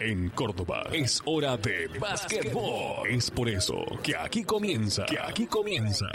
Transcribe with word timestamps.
En 0.00 0.28
Córdoba 0.30 0.84
es 0.92 1.22
hora 1.24 1.56
de 1.56 1.88
básquetbol. 2.00 3.08
Es 3.08 3.30
por 3.30 3.48
eso 3.48 3.84
que 4.02 4.16
aquí 4.16 4.42
comienza, 4.42 5.06
que 5.06 5.18
aquí 5.18 5.46
comienza 5.46 6.06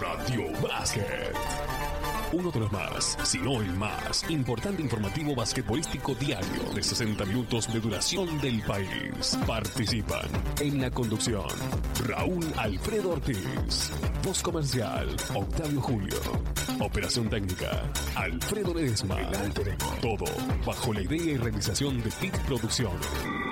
Radio 0.00 0.50
Básquet. 0.60 1.83
Uno 2.34 2.50
de 2.50 2.58
los 2.58 2.72
más, 2.72 3.16
si 3.22 3.38
no 3.38 3.62
el 3.62 3.72
más, 3.74 4.28
importante 4.28 4.82
informativo 4.82 5.36
basquetbolístico 5.36 6.16
diario 6.16 6.64
de 6.74 6.82
60 6.82 7.24
minutos 7.26 7.72
de 7.72 7.78
duración 7.78 8.40
del 8.40 8.60
país. 8.62 9.38
Participan 9.46 10.26
en 10.58 10.80
la 10.80 10.90
conducción 10.90 11.46
Raúl 12.08 12.44
Alfredo 12.56 13.10
Ortiz, 13.10 13.92
voz 14.24 14.42
comercial 14.42 15.14
Octavio 15.32 15.80
Julio, 15.80 16.18
operación 16.80 17.30
técnica 17.30 17.88
Alfredo 18.16 18.74
Ledesma. 18.74 19.16
Todo 20.02 20.24
bajo 20.66 20.92
la 20.92 21.02
idea 21.02 21.34
y 21.34 21.36
realización 21.36 22.02
de 22.02 22.10
TIC 22.10 22.36
Producciones. 22.46 23.43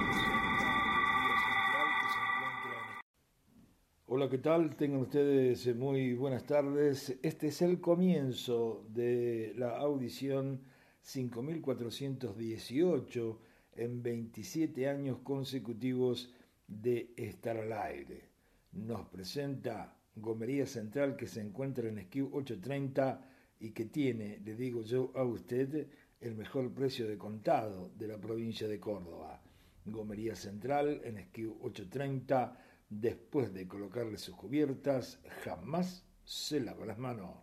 Hola, 4.22 4.30
¿qué 4.30 4.38
tal? 4.38 4.76
Tengan 4.76 5.00
ustedes 5.00 5.66
eh, 5.66 5.74
muy 5.74 6.14
buenas 6.14 6.44
tardes. 6.44 7.18
Este 7.22 7.48
es 7.48 7.60
el 7.60 7.80
comienzo 7.80 8.86
de 8.88 9.52
la 9.56 9.78
audición 9.78 10.60
5418 11.00 13.40
en 13.74 14.00
27 14.00 14.88
años 14.88 15.18
consecutivos 15.24 16.32
de 16.68 17.12
estar 17.16 17.56
al 17.56 17.72
aire. 17.72 18.28
Nos 18.70 19.08
presenta 19.08 19.96
Gomería 20.14 20.66
Central 20.66 21.16
que 21.16 21.26
se 21.26 21.40
encuentra 21.40 21.88
en 21.88 21.98
SKU 22.04 22.30
830 22.32 23.28
y 23.58 23.70
que 23.70 23.86
tiene, 23.86 24.38
le 24.44 24.54
digo 24.54 24.82
yo 24.82 25.10
a 25.16 25.24
usted, 25.24 25.88
el 26.20 26.36
mejor 26.36 26.72
precio 26.72 27.08
de 27.08 27.18
contado 27.18 27.90
de 27.98 28.06
la 28.06 28.18
provincia 28.18 28.68
de 28.68 28.78
Córdoba. 28.78 29.42
Gomería 29.84 30.36
Central 30.36 31.00
en 31.02 31.18
SKU 31.18 31.58
830 31.60 32.61
después 33.00 33.54
de 33.54 33.66
colocarle 33.66 34.18
sus 34.18 34.34
cubiertas, 34.34 35.18
jamás 35.44 36.04
se 36.24 36.60
lava 36.60 36.84
las 36.84 36.98
manos. 36.98 37.36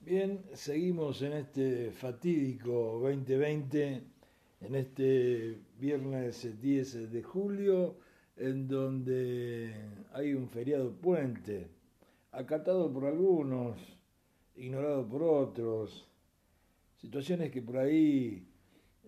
Bien, 0.00 0.44
seguimos 0.54 1.20
en 1.22 1.32
este 1.32 1.90
fatídico 1.90 3.00
2020, 3.02 4.02
en 4.60 4.74
este 4.74 5.60
viernes 5.78 6.60
10 6.60 7.10
de 7.10 7.22
julio, 7.22 7.98
en 8.36 8.68
donde 8.68 9.74
hay 10.12 10.32
un 10.32 10.48
feriado 10.48 10.92
puente, 10.92 11.68
acatado 12.32 12.92
por 12.92 13.06
algunos, 13.06 13.78
ignorado 14.54 15.06
por 15.08 15.22
otros, 15.22 16.08
situaciones 16.96 17.50
que 17.50 17.62
por 17.62 17.78
ahí 17.78 18.46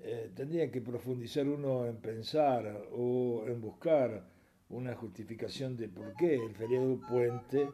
eh, 0.02 0.30
tendría 0.34 0.70
que 0.70 0.80
profundizar 0.80 1.48
uno 1.48 1.86
en 1.86 1.96
pensar 1.96 2.88
o 2.92 3.44
en 3.46 3.60
buscar 3.60 4.24
una 4.70 4.94
justificación 4.94 5.76
de 5.76 5.88
por 5.88 6.14
qué 6.14 6.34
el 6.34 6.54
feriado 6.54 7.00
puente, 7.00 7.68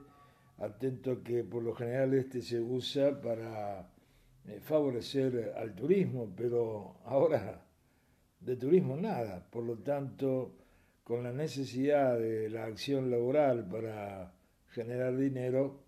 atento 0.58 1.22
que 1.22 1.44
por 1.44 1.62
lo 1.62 1.74
general 1.74 2.14
este 2.14 2.40
se 2.40 2.60
usa 2.60 3.20
para 3.20 3.90
eh, 4.46 4.60
favorecer 4.60 5.52
al 5.56 5.74
turismo, 5.74 6.32
pero 6.36 6.96
ahora 7.04 7.64
de 8.40 8.56
turismo 8.56 8.96
nada, 8.96 9.44
por 9.50 9.64
lo 9.64 9.78
tanto 9.78 10.54
con 11.02 11.22
la 11.22 11.32
necesidad 11.32 12.18
de 12.18 12.48
la 12.48 12.64
acción 12.64 13.10
laboral 13.10 13.68
para 13.68 14.32
generar 14.68 15.16
dinero, 15.16 15.80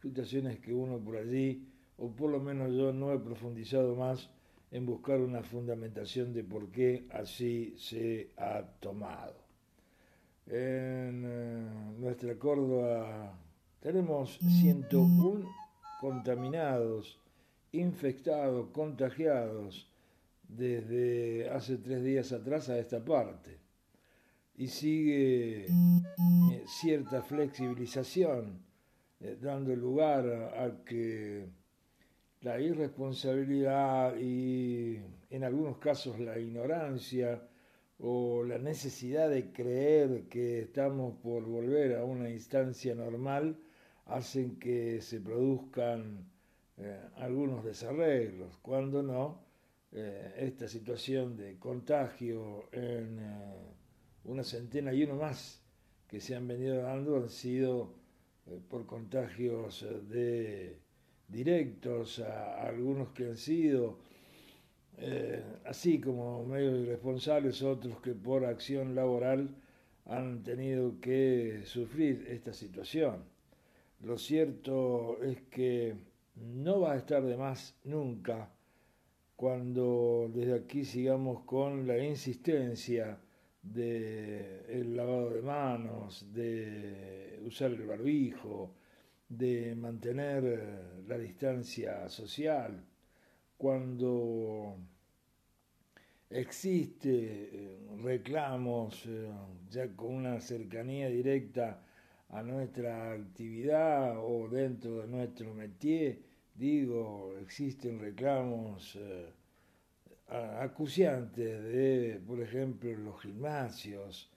situaciones 0.00 0.58
que 0.58 0.72
uno 0.72 0.98
por 0.98 1.16
allí, 1.16 1.68
o 1.96 2.10
por 2.10 2.30
lo 2.30 2.40
menos 2.40 2.72
yo 2.72 2.92
no 2.92 3.12
he 3.12 3.18
profundizado 3.18 3.94
más, 3.96 4.30
en 4.72 4.86
buscar 4.86 5.20
una 5.20 5.42
fundamentación 5.42 6.32
de 6.32 6.44
por 6.44 6.70
qué 6.70 7.06
así 7.10 7.74
se 7.76 8.30
ha 8.38 8.62
tomado. 8.80 9.36
En 10.46 11.22
eh, 11.24 11.94
nuestra 11.98 12.36
Córdoba 12.38 13.38
tenemos 13.80 14.38
101 14.38 15.46
contaminados, 16.00 17.20
infectados, 17.72 18.70
contagiados 18.70 19.92
desde 20.48 21.50
hace 21.50 21.76
tres 21.76 22.02
días 22.02 22.32
atrás 22.32 22.70
a 22.70 22.78
esta 22.78 23.04
parte. 23.04 23.58
Y 24.56 24.68
sigue 24.68 25.66
eh, 25.66 26.64
cierta 26.66 27.22
flexibilización, 27.22 28.62
eh, 29.20 29.36
dando 29.40 29.76
lugar 29.76 30.26
a 30.26 30.82
que 30.82 31.61
la 32.42 32.60
irresponsabilidad 32.60 34.16
y 34.18 34.98
en 35.30 35.44
algunos 35.44 35.78
casos 35.78 36.18
la 36.18 36.38
ignorancia 36.38 37.40
o 38.00 38.42
la 38.42 38.58
necesidad 38.58 39.30
de 39.30 39.52
creer 39.52 40.24
que 40.28 40.60
estamos 40.60 41.16
por 41.22 41.44
volver 41.44 41.96
a 41.96 42.04
una 42.04 42.28
instancia 42.30 42.94
normal 42.94 43.56
hacen 44.06 44.58
que 44.58 45.00
se 45.00 45.20
produzcan 45.20 46.26
eh, 46.78 47.00
algunos 47.16 47.64
desarreglos. 47.64 48.58
Cuando 48.60 49.04
no, 49.04 49.44
eh, 49.92 50.34
esta 50.38 50.66
situación 50.66 51.36
de 51.36 51.58
contagio 51.60 52.68
en 52.72 53.20
eh, 53.20 53.74
una 54.24 54.42
centena 54.42 54.92
y 54.92 55.04
uno 55.04 55.14
más 55.14 55.62
que 56.08 56.20
se 56.20 56.34
han 56.34 56.48
venido 56.48 56.82
dando 56.82 57.16
han 57.16 57.28
sido 57.28 57.94
por 58.68 58.84
contagios 58.86 59.86
de 60.08 60.81
directos 61.32 62.20
a, 62.20 62.62
algunos 62.62 63.08
que 63.10 63.26
han 63.26 63.36
sido, 63.36 63.98
eh, 64.98 65.42
así 65.64 66.00
como 66.00 66.44
medios 66.44 66.78
irresponsables, 66.80 67.62
otros 67.62 68.00
que 68.00 68.12
por 68.12 68.44
acción 68.44 68.94
laboral 68.94 69.48
han 70.06 70.42
tenido 70.42 71.00
que 71.00 71.62
sufrir 71.64 72.26
esta 72.28 72.52
situación. 72.52 73.24
Lo 74.02 74.18
cierto 74.18 75.22
es 75.22 75.40
que 75.42 75.94
no 76.36 76.80
va 76.80 76.92
a 76.92 76.96
estar 76.96 77.22
de 77.22 77.36
más 77.36 77.76
nunca 77.84 78.50
cuando 79.36 80.30
desde 80.32 80.54
aquí 80.54 80.84
sigamos 80.84 81.42
con 81.44 81.86
la 81.86 81.98
insistencia 81.98 83.18
de 83.62 84.64
el 84.68 84.96
lavado 84.96 85.30
de 85.30 85.42
manos, 85.42 86.32
de 86.32 87.40
usar 87.44 87.70
el 87.70 87.86
barbijo, 87.86 88.74
de 89.36 89.74
mantener 89.74 90.44
eh, 90.44 91.04
la 91.08 91.16
distancia 91.16 92.08
social, 92.08 92.84
cuando 93.56 94.76
existe 96.28 97.08
eh, 97.10 97.78
reclamos 98.02 99.06
eh, 99.06 99.30
ya 99.70 99.88
con 99.96 100.14
una 100.16 100.40
cercanía 100.40 101.08
directa 101.08 101.82
a 102.28 102.42
nuestra 102.42 103.12
actividad 103.12 104.18
o 104.18 104.48
dentro 104.48 105.00
de 105.00 105.06
nuestro 105.08 105.54
métier, 105.54 106.18
digo, 106.54 107.34
existen 107.40 108.00
reclamos 108.00 108.98
acuciantes 110.28 111.62
de, 111.62 112.20
por 112.26 112.40
ejemplo, 112.40 112.90
los 112.96 113.20
gimnasios, 113.20 114.30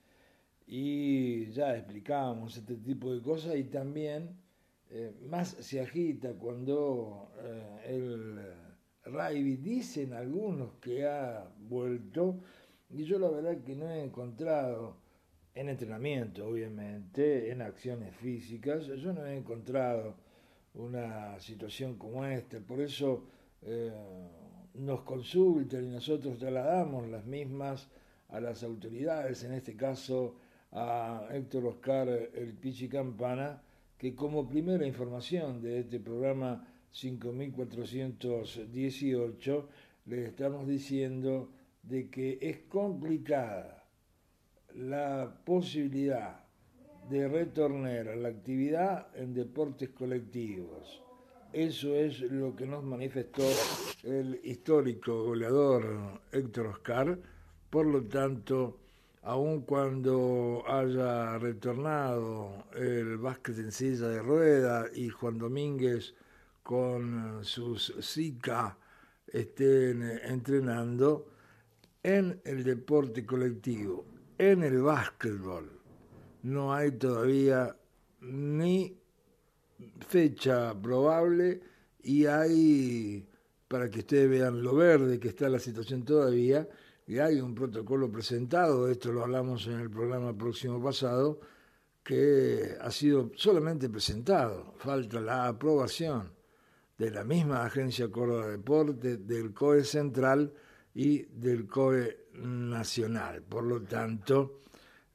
y 0.67 1.45
ya 1.51 1.75
explicamos 1.77 2.57
este 2.57 2.75
tipo 2.75 3.13
de 3.13 3.21
cosas 3.21 3.55
y 3.55 3.63
también 3.65 4.44
eh, 4.89 5.13
más 5.27 5.49
se 5.49 5.81
agita 5.81 6.33
cuando 6.33 7.31
eh, 7.39 7.95
el 7.95 8.39
Raibi 9.11 9.57
dicen 9.57 10.13
algunos 10.13 10.73
que 10.81 11.05
ha 11.05 11.47
vuelto 11.59 12.39
y 12.89 13.03
yo 13.03 13.19
la 13.19 13.29
verdad 13.29 13.63
que 13.63 13.75
no 13.75 13.89
he 13.89 14.03
encontrado 14.03 14.97
en 15.53 15.69
entrenamiento 15.69 16.47
obviamente 16.47 17.51
en 17.51 17.61
acciones 17.61 18.15
físicas 18.15 18.85
yo 18.87 19.13
no 19.13 19.25
he 19.25 19.35
encontrado 19.35 20.25
una 20.75 21.39
situación 21.39 21.95
como 21.95 22.25
esta. 22.25 22.59
Por 22.59 22.81
eso 22.81 23.25
eh, 23.61 23.91
nos 24.75 25.01
consultan 25.01 25.85
y 25.85 25.89
nosotros 25.89 26.37
trasladamos 26.37 27.07
las 27.07 27.25
mismas 27.25 27.89
a 28.29 28.39
las 28.39 28.63
autoridades 28.63 29.43
en 29.43 29.53
este 29.53 29.75
caso 29.75 30.35
a 30.71 31.29
Héctor 31.31 31.65
Oscar 31.67 32.09
el 32.09 32.53
Pichi 32.53 32.89
Campana 32.89 33.61
que 33.97 34.15
como 34.15 34.47
primera 34.47 34.85
información 34.85 35.61
de 35.61 35.79
este 35.79 35.99
programa 35.99 36.67
5418 36.91 39.69
le 40.05 40.25
estamos 40.25 40.67
diciendo 40.67 41.49
de 41.83 42.09
que 42.09 42.37
es 42.41 42.59
complicada 42.69 43.85
la 44.75 45.41
posibilidad 45.45 46.45
de 47.09 47.27
retornar 47.27 48.09
a 48.09 48.15
la 48.15 48.29
actividad 48.29 49.07
en 49.15 49.33
deportes 49.33 49.89
colectivos. 49.89 51.01
Eso 51.53 51.95
es 51.95 52.19
lo 52.19 52.55
que 52.55 52.65
nos 52.65 52.83
manifestó 52.83 53.43
el 54.03 54.41
histórico 54.43 55.23
goleador 55.23 56.19
Héctor 56.31 56.67
Oscar. 56.67 57.17
Por 57.69 57.85
lo 57.85 58.03
tanto, 58.03 58.79
aun 59.25 59.61
cuando 59.61 60.63
haya 60.67 61.39
retornado 61.39 62.65
el 62.75 63.17
básquet 63.17 63.57
en 63.57 63.71
silla 63.71 64.07
de 64.07 64.21
rueda 64.21 64.85
y 64.93 65.09
Juan 65.09 65.39
Domínguez 65.39 66.13
con 66.61 67.43
sus 67.43 67.95
Zika 68.01 68.77
estén 69.27 70.03
entrenando 70.03 71.27
en 72.03 72.39
el 72.45 72.63
deporte 72.63 73.25
colectivo, 73.25 74.05
en 74.37 74.61
el 74.61 74.83
básquetbol. 74.83 75.71
No 76.43 76.71
hay 76.71 76.91
todavía 76.91 77.75
ni 78.21 78.95
fecha 80.07 80.79
probable 80.79 81.61
y 82.03 82.27
hay, 82.27 83.27
para 83.67 83.89
que 83.89 83.99
ustedes 83.99 84.29
vean 84.29 84.61
lo 84.61 84.75
verde 84.75 85.19
que 85.19 85.29
está 85.29 85.49
la 85.49 85.57
situación 85.57 86.05
todavía, 86.05 86.69
y 87.07 87.19
hay 87.19 87.39
un 87.39 87.53
protocolo 87.53 88.11
presentado, 88.11 88.89
esto 88.89 89.11
lo 89.11 89.23
hablamos 89.23 89.67
en 89.67 89.79
el 89.79 89.89
programa 89.89 90.35
próximo 90.35 90.81
pasado, 90.81 91.39
que 92.03 92.75
ha 92.79 92.91
sido 92.91 93.31
solamente 93.35 93.89
presentado, 93.89 94.73
falta 94.77 95.19
la 95.19 95.47
aprobación 95.47 96.31
de 96.97 97.11
la 97.11 97.23
misma 97.23 97.65
Agencia 97.65 98.09
Córdoba 98.09 98.45
de 98.45 98.51
Deporte, 98.53 99.17
del 99.17 99.53
COE 99.53 99.83
Central 99.83 100.53
y 100.93 101.23
del 101.23 101.67
COE 101.67 102.27
Nacional. 102.35 103.41
Por 103.43 103.65
lo 103.65 103.81
tanto, 103.81 104.61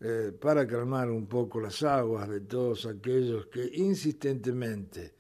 eh, 0.01 0.33
para 0.39 0.67
calmar 0.67 1.11
un 1.11 1.27
poco 1.27 1.61
las 1.61 1.83
aguas 1.83 2.29
de 2.29 2.41
todos 2.41 2.87
aquellos 2.87 3.47
que 3.47 3.69
insistentemente, 3.75 5.15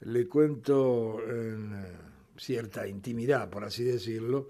le 0.00 0.26
cuento 0.28 1.20
en 1.24 1.72
cierta 2.36 2.86
intimidad, 2.86 3.48
por 3.48 3.64
así 3.64 3.84
decirlo, 3.84 4.48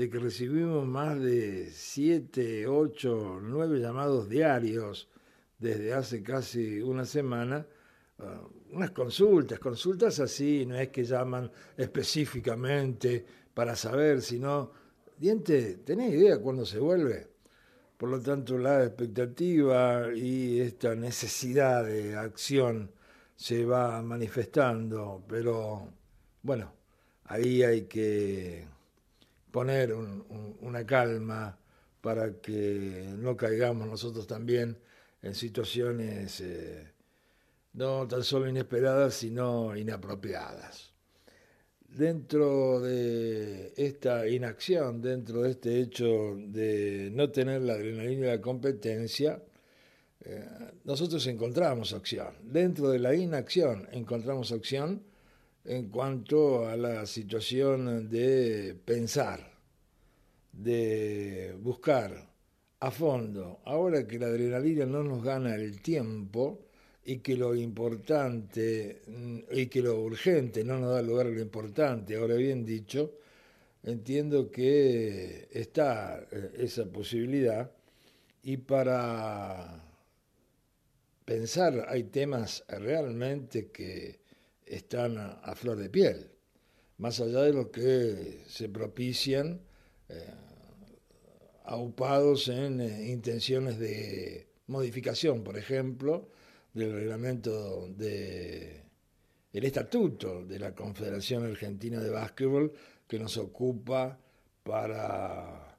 de 0.00 0.08
que 0.08 0.18
recibimos 0.18 0.86
más 0.86 1.20
de 1.20 1.68
siete, 1.70 2.66
ocho, 2.66 3.38
nueve 3.42 3.80
llamados 3.80 4.30
diarios 4.30 5.10
desde 5.58 5.92
hace 5.92 6.22
casi 6.22 6.80
una 6.80 7.04
semana, 7.04 7.66
ah, 8.18 8.48
unas 8.72 8.92
consultas, 8.92 9.58
consultas 9.58 10.18
así, 10.20 10.64
no 10.64 10.76
es 10.76 10.88
que 10.88 11.04
llaman 11.04 11.52
específicamente 11.76 13.26
para 13.52 13.76
saber, 13.76 14.22
sino, 14.22 14.72
diente, 15.18 15.80
¿tenés 15.84 16.14
idea 16.14 16.38
cuándo 16.38 16.64
se 16.64 16.78
vuelve? 16.78 17.28
Por 17.98 18.08
lo 18.08 18.22
tanto, 18.22 18.56
la 18.56 18.82
expectativa 18.82 20.14
y 20.14 20.60
esta 20.60 20.94
necesidad 20.94 21.84
de 21.84 22.16
acción 22.16 22.90
se 23.36 23.66
va 23.66 24.00
manifestando, 24.00 25.22
pero 25.28 25.92
bueno, 26.42 26.72
ahí 27.24 27.62
hay 27.62 27.82
que 27.82 28.79
poner 29.50 29.92
una 29.92 30.86
calma 30.86 31.58
para 32.00 32.40
que 32.40 33.12
no 33.18 33.36
caigamos 33.36 33.86
nosotros 33.86 34.26
también 34.26 34.78
en 35.22 35.34
situaciones 35.34 36.40
eh, 36.40 36.92
no 37.74 38.08
tan 38.08 38.24
solo 38.24 38.48
inesperadas, 38.48 39.14
sino 39.14 39.76
inapropiadas. 39.76 40.92
Dentro 41.88 42.80
de 42.80 43.72
esta 43.76 44.26
inacción, 44.28 45.02
dentro 45.02 45.42
de 45.42 45.50
este 45.50 45.80
hecho 45.80 46.36
de 46.36 47.10
no 47.12 47.30
tener 47.30 47.62
la 47.62 47.74
adrenalina 47.74 48.28
de 48.28 48.36
la 48.36 48.40
competencia, 48.40 49.42
eh, 50.20 50.48
nosotros 50.84 51.26
encontramos 51.26 51.92
acción. 51.92 52.34
Dentro 52.42 52.90
de 52.90 53.00
la 53.00 53.14
inacción 53.14 53.88
encontramos 53.92 54.52
acción 54.52 55.02
en 55.64 55.88
cuanto 55.88 56.66
a 56.66 56.76
la 56.76 57.06
situación 57.06 58.08
de 58.08 58.76
pensar, 58.84 59.52
de 60.52 61.56
buscar 61.60 62.28
a 62.80 62.90
fondo, 62.90 63.60
ahora 63.64 64.06
que 64.06 64.18
la 64.18 64.26
adrenalina 64.26 64.86
no 64.86 65.02
nos 65.02 65.22
gana 65.22 65.54
el 65.54 65.82
tiempo 65.82 66.66
y 67.04 67.18
que 67.18 67.36
lo 67.36 67.54
importante 67.54 69.02
mm, 69.06 69.38
y 69.52 69.66
que 69.66 69.82
lo 69.82 70.00
urgente 70.00 70.64
no 70.64 70.78
nos 70.78 70.94
da 70.94 71.02
lugar 71.02 71.26
a 71.26 71.30
lo 71.30 71.40
importante, 71.40 72.16
ahora 72.16 72.36
bien 72.36 72.64
dicho, 72.64 73.18
entiendo 73.82 74.50
que 74.50 75.48
está 75.52 76.26
eh, 76.30 76.52
esa 76.58 76.86
posibilidad. 76.86 77.70
Y 78.42 78.56
para 78.58 79.84
pensar 81.24 81.86
hay 81.88 82.04
temas 82.04 82.64
realmente 82.68 83.70
que 83.70 84.19
están 84.70 85.18
a, 85.18 85.54
flor 85.54 85.78
de 85.78 85.90
piel, 85.90 86.30
más 86.98 87.20
allá 87.20 87.42
de 87.42 87.52
lo 87.52 87.70
que 87.70 88.44
se 88.48 88.68
propician. 88.68 89.60
Eh, 90.08 90.34
aupados 91.64 92.48
en 92.48 92.80
eh, 92.80 93.10
intenciones 93.10 93.78
de 93.78 94.48
modificación, 94.66 95.44
por 95.44 95.56
ejemplo, 95.56 96.28
del 96.74 96.92
reglamento 96.92 97.88
de 97.88 98.82
el 99.52 99.64
estatuto 99.64 100.44
de 100.44 100.58
la 100.58 100.74
Confederación 100.74 101.44
Argentina 101.44 102.00
de 102.00 102.10
Básquetbol 102.10 102.72
que 103.06 103.18
nos 103.18 103.36
ocupa 103.36 104.18
para 104.62 105.76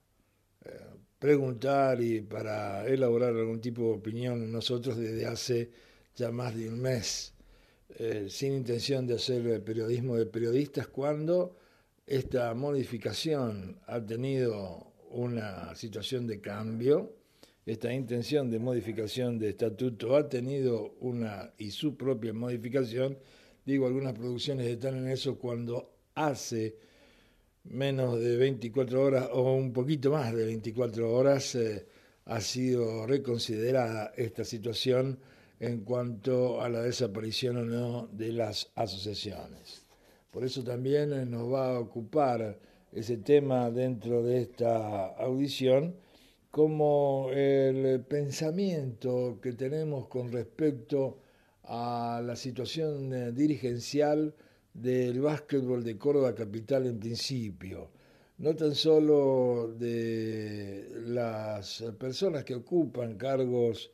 eh, 0.66 0.70
preguntar 1.18 2.02
y 2.02 2.22
para 2.22 2.86
elaborar 2.86 3.30
algún 3.30 3.62
tipo 3.62 3.84
de 3.84 3.98
opinión 3.98 4.52
nosotros 4.52 4.98
desde 4.98 5.26
hace 5.26 5.72
ya 6.16 6.32
más 6.32 6.56
de 6.56 6.68
un 6.68 6.82
mes, 6.82 7.34
eh, 7.98 8.28
sin 8.30 8.54
intención 8.54 9.08
de 9.08 9.16
hacer 9.16 9.64
periodismo 9.64 10.16
de 10.16 10.26
periodistas, 10.26 10.88
cuando 10.88 11.58
esta 12.06 12.54
modificación 12.54 13.80
ha 13.88 14.06
tenido 14.06 14.92
una 15.12 15.74
situación 15.76 16.28
de 16.28 16.42
cambio. 16.42 17.16
Esta 17.66 17.94
intención 17.94 18.50
de 18.50 18.60
modificación 18.60 19.38
de 19.38 19.50
estatuto 19.50 20.16
ha 20.16 20.28
tenido 20.28 20.96
una 21.00 21.54
y 21.58 21.72
su 21.72 21.96
propia 21.96 22.34
modificación. 22.34 23.18
Digo, 23.66 23.86
algunas 23.86 24.14
producciones 24.14 24.68
están 24.68 24.98
en 24.98 25.08
eso 25.08 25.38
cuando 25.38 25.94
hace 26.16 26.76
menos 27.66 28.20
de 28.20 28.38
24 28.38 29.02
horas 29.02 29.30
o 29.32 29.54
un 29.54 29.72
poquito 29.72 30.12
más 30.12 30.34
de 30.34 30.46
24 30.46 31.14
horas 31.14 31.56
eh, 31.56 31.86
ha 32.26 32.42
sido 32.42 33.06
reconsiderada 33.06 34.12
esta 34.18 34.44
situación 34.44 35.20
en 35.62 35.82
cuanto 35.82 36.60
a 36.60 36.70
la 36.70 36.82
desaparición 36.82 37.58
o 37.58 37.64
no 37.64 38.08
de 38.08 38.32
las 38.32 38.72
asociaciones. 38.74 39.86
Por 40.32 40.44
eso 40.44 40.64
también 40.64 41.14
eh, 41.14 41.24
nos 41.24 41.54
va 41.54 41.76
a 41.76 41.80
ocupar 41.80 42.58
ese 42.92 43.18
tema 43.18 43.70
dentro 43.70 44.24
de 44.24 44.42
esta 44.42 45.06
audición 45.18 45.96
como 46.50 47.30
el 47.32 48.02
pensamiento 48.06 49.38
que 49.40 49.54
tenemos 49.54 50.08
con 50.08 50.32
respecto 50.32 51.20
a 51.66 52.24
la 52.26 52.36
situación 52.36 53.14
eh, 53.14 53.32
dirigencial 53.32 54.34
del 54.74 55.22
básquetbol 55.22 55.84
de 55.84 55.96
Córdoba 55.96 56.34
Capital 56.34 56.88
en 56.88 57.00
principio, 57.00 57.92
no 58.40 58.56
tan 58.56 58.74
solo 58.74 59.76
de 59.78 60.90
las 61.06 61.84
personas 62.00 62.44
que 62.46 62.56
ocupan 62.56 63.16
cargos 63.16 63.92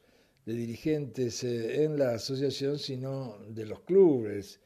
de 0.48 0.54
dirigentes 0.54 1.44
eh, 1.44 1.84
en 1.84 2.00
la 2.00 2.12
asociación, 2.12 2.80
sino 2.80 3.38
de 3.50 3.66
los 3.66 3.82
clubes. 3.82 4.62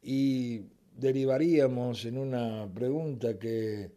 Y 0.00 0.62
derivaríamos 0.96 2.04
en 2.04 2.18
una 2.18 2.72
pregunta 2.72 3.36
que 3.36 3.90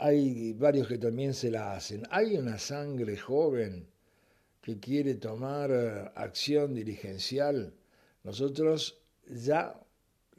hay 0.00 0.52
varios 0.54 0.88
que 0.88 0.98
también 0.98 1.32
se 1.32 1.52
la 1.52 1.76
hacen. 1.76 2.02
¿Hay 2.10 2.36
una 2.36 2.58
sangre 2.58 3.16
joven 3.16 3.86
que 4.60 4.80
quiere 4.80 5.14
tomar 5.14 5.70
eh, 5.70 6.10
acción 6.16 6.74
dirigencial? 6.74 7.72
Nosotros 8.24 9.00
ya 9.28 9.80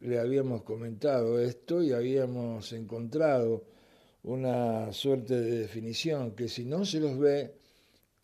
le 0.01 0.19
habíamos 0.19 0.63
comentado 0.63 1.39
esto 1.39 1.81
y 1.81 1.93
habíamos 1.93 2.73
encontrado 2.73 3.63
una 4.23 4.91
suerte 4.91 5.39
de 5.39 5.59
definición 5.59 6.35
que 6.35 6.49
si 6.49 6.65
no 6.65 6.83
se 6.83 6.99
los 6.99 7.17
ve, 7.17 7.58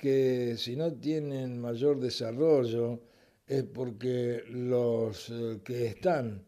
que 0.06 0.56
si 0.56 0.76
no 0.76 0.94
tienen 0.94 1.60
mayor 1.60 2.00
desarrollo, 2.00 3.02
es 3.48 3.64
porque 3.64 4.44
los 4.50 5.32
eh, 5.32 5.62
que 5.64 5.88
están 5.88 6.46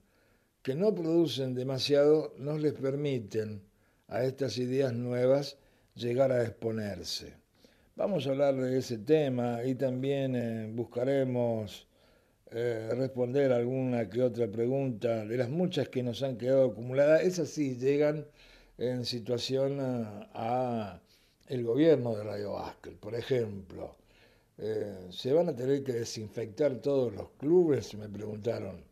que 0.61 0.75
no 0.75 0.93
producen 0.93 1.55
demasiado 1.55 2.35
nos 2.37 2.61
les 2.61 2.73
permiten 2.73 3.63
a 4.09 4.23
estas 4.25 4.59
ideas 4.59 4.93
nuevas 4.93 5.57
llegar 5.95 6.31
a 6.31 6.43
exponerse. 6.43 7.33
Vamos 7.95 8.27
a 8.27 8.29
hablar 8.29 8.55
de 8.57 8.77
ese 8.77 8.99
tema 8.99 9.63
y 9.63 9.73
también 9.73 10.35
eh, 10.35 10.69
buscaremos 10.71 11.87
eh, 12.51 12.89
responder 12.91 13.51
alguna 13.51 14.07
que 14.07 14.21
otra 14.21 14.47
pregunta 14.51 15.25
de 15.25 15.35
las 15.35 15.49
muchas 15.49 15.89
que 15.89 16.03
nos 16.03 16.21
han 16.21 16.37
quedado 16.37 16.65
acumuladas. 16.65 17.23
Esas 17.23 17.49
sí 17.49 17.75
llegan 17.75 18.27
en 18.77 19.03
situación 19.03 19.79
a, 19.79 21.01
el 21.47 21.63
gobierno 21.63 22.15
de 22.15 22.23
Radio 22.23 22.53
Basket. 22.53 22.95
Por 22.99 23.15
ejemplo, 23.15 23.95
eh, 24.57 25.07
¿se 25.11 25.33
van 25.33 25.49
a 25.49 25.55
tener 25.55 25.83
que 25.83 25.93
desinfectar 25.93 26.75
todos 26.81 27.13
los 27.13 27.29
clubes? 27.39 27.93
Me 27.95 28.09
preguntaron 28.09 28.87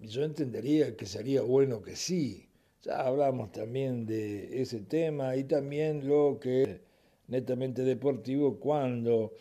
yo 0.00 0.22
entendería 0.24 0.96
que 0.96 1.06
sería 1.06 1.42
bueno 1.42 1.82
que 1.82 1.96
sí. 1.96 2.48
Ya 2.82 3.06
hablamos 3.06 3.52
también 3.52 4.06
de 4.06 4.60
ese 4.60 4.80
tema 4.80 5.36
y 5.36 5.44
también 5.44 6.06
lo 6.06 6.38
que 6.40 6.82
netamente 7.28 7.82
deportivo 7.82 8.58
cuando 8.58 9.32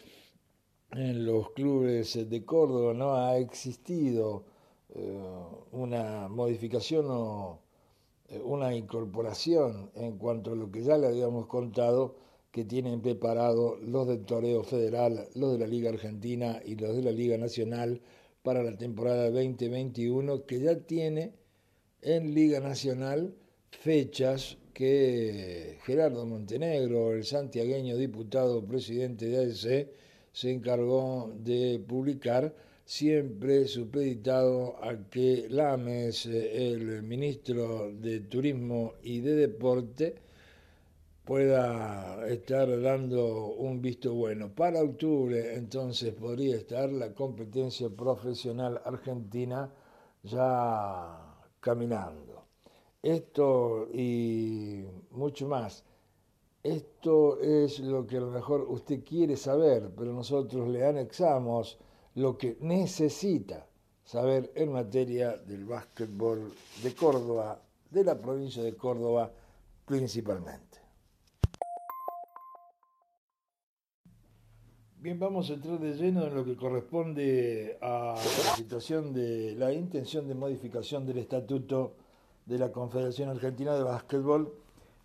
en 0.91 1.25
los 1.25 1.51
clubes 1.51 2.29
de 2.29 2.45
Córdoba 2.45 2.93
no 2.93 3.15
ha 3.15 3.37
existido 3.37 4.45
eh, 4.95 5.19
una 5.71 6.27
modificación 6.29 7.07
o 7.09 7.59
eh, 8.29 8.39
una 8.43 8.73
incorporación 8.75 9.91
en 9.95 10.17
cuanto 10.17 10.53
a 10.53 10.55
lo 10.55 10.71
que 10.71 10.83
ya 10.83 10.97
le 10.97 11.07
habíamos 11.07 11.47
contado 11.47 12.15
que 12.53 12.63
tienen 12.63 13.01
preparado 13.01 13.77
los 13.77 14.07
del 14.07 14.25
Toreo 14.25 14.63
Federal, 14.63 15.27
los 15.33 15.53
de 15.53 15.57
la 15.57 15.65
Liga 15.65 15.89
Argentina 15.89 16.61
y 16.63 16.75
los 16.75 16.95
de 16.95 17.01
la 17.01 17.11
Liga 17.11 17.35
Nacional 17.35 17.99
para 18.43 18.61
la 18.61 18.77
temporada 18.77 19.31
2021, 19.31 20.45
que 20.45 20.59
ya 20.59 20.77
tiene 20.81 21.33
en 22.03 22.35
Liga 22.35 22.59
Nacional 22.59 23.33
fechas 23.71 24.59
que 24.71 25.79
Gerardo 25.83 26.27
Montenegro, 26.27 27.13
el 27.13 27.25
santiagueño 27.25 27.97
diputado 27.97 28.63
presidente 28.63 29.25
de 29.25 29.37
ADC, 29.37 29.89
se 30.31 30.51
encargó 30.51 31.33
de 31.35 31.83
publicar, 31.87 32.53
siempre 32.85 33.65
supeditado 33.65 34.75
a 34.83 35.09
que 35.09 35.47
Lames, 35.49 36.27
el 36.27 37.01
ministro 37.01 37.91
de 37.91 38.19
Turismo 38.19 38.93
y 39.01 39.21
de 39.21 39.33
Deporte, 39.33 40.22
pueda 41.25 42.27
estar 42.27 42.81
dando 42.81 43.47
un 43.53 43.81
visto 43.81 44.13
bueno. 44.13 44.53
Para 44.53 44.81
octubre 44.81 45.55
entonces 45.55 46.13
podría 46.13 46.57
estar 46.57 46.91
la 46.91 47.13
competencia 47.13 47.89
profesional 47.89 48.81
argentina 48.83 49.71
ya 50.23 51.37
caminando. 51.59 52.45
Esto 53.01 53.87
y 53.93 54.85
mucho 55.11 55.47
más. 55.47 55.83
Esto 56.61 57.41
es 57.41 57.79
lo 57.79 58.07
que 58.07 58.17
a 58.17 58.21
lo 58.21 58.31
mejor 58.31 58.61
usted 58.69 59.03
quiere 59.03 59.35
saber, 59.35 59.91
pero 59.97 60.13
nosotros 60.13 60.69
le 60.69 60.85
anexamos 60.85 61.77
lo 62.15 62.37
que 62.37 62.57
necesita 62.61 63.67
saber 64.03 64.51
en 64.55 64.71
materia 64.71 65.35
del 65.37 65.65
básquetbol 65.65 66.53
de 66.81 66.95
Córdoba, 66.95 67.61
de 67.89 68.03
la 68.03 68.17
provincia 68.17 68.63
de 68.63 68.75
Córdoba 68.75 69.31
principalmente. 69.85 70.72
Bien, 75.03 75.19
vamos 75.19 75.49
a 75.49 75.55
entrar 75.55 75.81
de 75.81 75.95
lleno 75.95 76.27
en 76.27 76.33
lo 76.33 76.45
que 76.45 76.55
corresponde 76.55 77.77
a 77.81 78.15
la 78.15 78.55
situación 78.55 79.11
de 79.11 79.53
la 79.53 79.73
intención 79.73 80.29
de 80.29 80.33
modificación 80.33 81.05
del 81.05 81.17
estatuto 81.17 81.95
de 82.45 82.57
la 82.57 82.71
Confederación 82.71 83.27
Argentina 83.27 83.75
de 83.75 83.83
Básquetbol, 83.83 84.53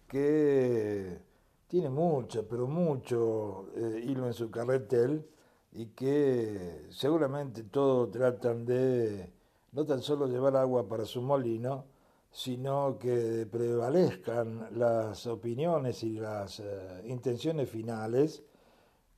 que 0.06 1.18
tiene 1.66 1.90
mucho, 1.90 2.46
pero 2.46 2.68
mucho 2.68 3.70
eh, 3.74 4.04
hilo 4.06 4.28
en 4.28 4.34
su 4.34 4.52
carretel 4.52 5.26
y 5.72 5.86
que 5.86 6.86
seguramente 6.90 7.64
todos 7.64 8.12
tratan 8.12 8.64
de 8.64 9.28
no 9.72 9.84
tan 9.84 10.00
solo 10.00 10.28
llevar 10.28 10.54
agua 10.54 10.86
para 10.86 11.06
su 11.06 11.22
molino, 11.22 11.86
sino 12.30 13.00
que 13.00 13.48
prevalezcan 13.50 14.68
las 14.78 15.26
opiniones 15.26 16.04
y 16.04 16.20
las 16.20 16.60
eh, 16.60 17.02
intenciones 17.06 17.68
finales 17.68 18.44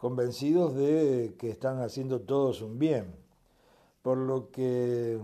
convencidos 0.00 0.75
de 0.75 1.35
que 1.38 1.50
están 1.50 1.80
haciendo 1.80 2.23
todos 2.23 2.62
un 2.62 2.78
bien. 2.78 3.14
Por 4.02 4.16
lo 4.16 4.50
que 4.50 5.19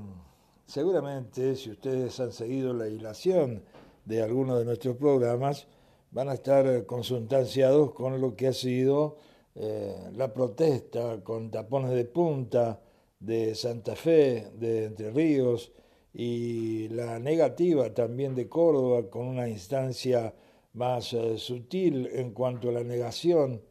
seguramente 0.67 1.57
si 1.57 1.71
ustedes 1.71 2.21
han 2.21 2.33
seguido 2.33 2.75
la 2.75 2.87
hilación 2.87 3.63
de 4.05 4.23
algunos 4.23 4.59
de 4.59 4.67
nuestros 4.67 4.97
programas, 4.97 5.67
van 6.11 6.29
a 6.29 6.35
estar 6.35 6.85
consustanciados 6.85 7.93
con 7.93 8.21
lo 8.21 8.37
que 8.37 8.49
ha 8.49 8.53
sido 8.53 9.17
eh, 9.55 10.11
la 10.15 10.33
protesta 10.35 11.25
con 11.25 11.51
tapones 11.51 11.93
de 11.93 12.05
punta 12.05 12.79
de 13.19 13.55
Santa 13.55 13.97
Fe, 13.97 14.51
de 14.59 14.85
Entre 14.85 15.11
Ríos, 15.11 15.73
y 16.13 16.89
la 16.89 17.19
negativa 17.19 17.93
también 17.95 18.35
de 18.35 18.49
Córdoba 18.49 19.09
con 19.09 19.27
una 19.27 19.49
instancia 19.49 20.35
más 20.75 21.15
eh, 21.15 21.39
sutil 21.39 22.09
en 22.13 22.33
cuanto 22.33 22.69
a 22.69 22.73
la 22.73 22.85
negación 22.85 23.63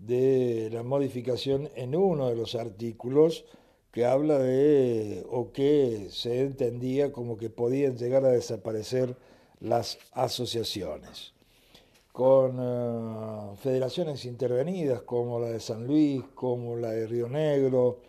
de 0.00 0.70
la 0.72 0.82
modificación 0.82 1.68
en 1.74 1.94
uno 1.96 2.28
de 2.28 2.36
los 2.36 2.54
artículos 2.54 3.44
que 3.90 4.04
habla 4.04 4.38
de 4.38 5.24
o 5.30 5.50
que 5.52 6.08
se 6.10 6.42
entendía 6.42 7.12
como 7.12 7.36
que 7.36 7.50
podían 7.50 7.96
llegar 7.96 8.24
a 8.24 8.30
desaparecer 8.30 9.16
las 9.60 9.98
asociaciones. 10.12 11.32
Con 12.12 12.58
eh, 12.60 13.56
federaciones 13.56 14.24
intervenidas 14.24 15.02
como 15.02 15.38
la 15.40 15.48
de 15.48 15.60
San 15.60 15.86
Luis, 15.86 16.22
como 16.34 16.76
la 16.76 16.90
de 16.90 17.06
Río 17.06 17.28
Negro, 17.28 18.00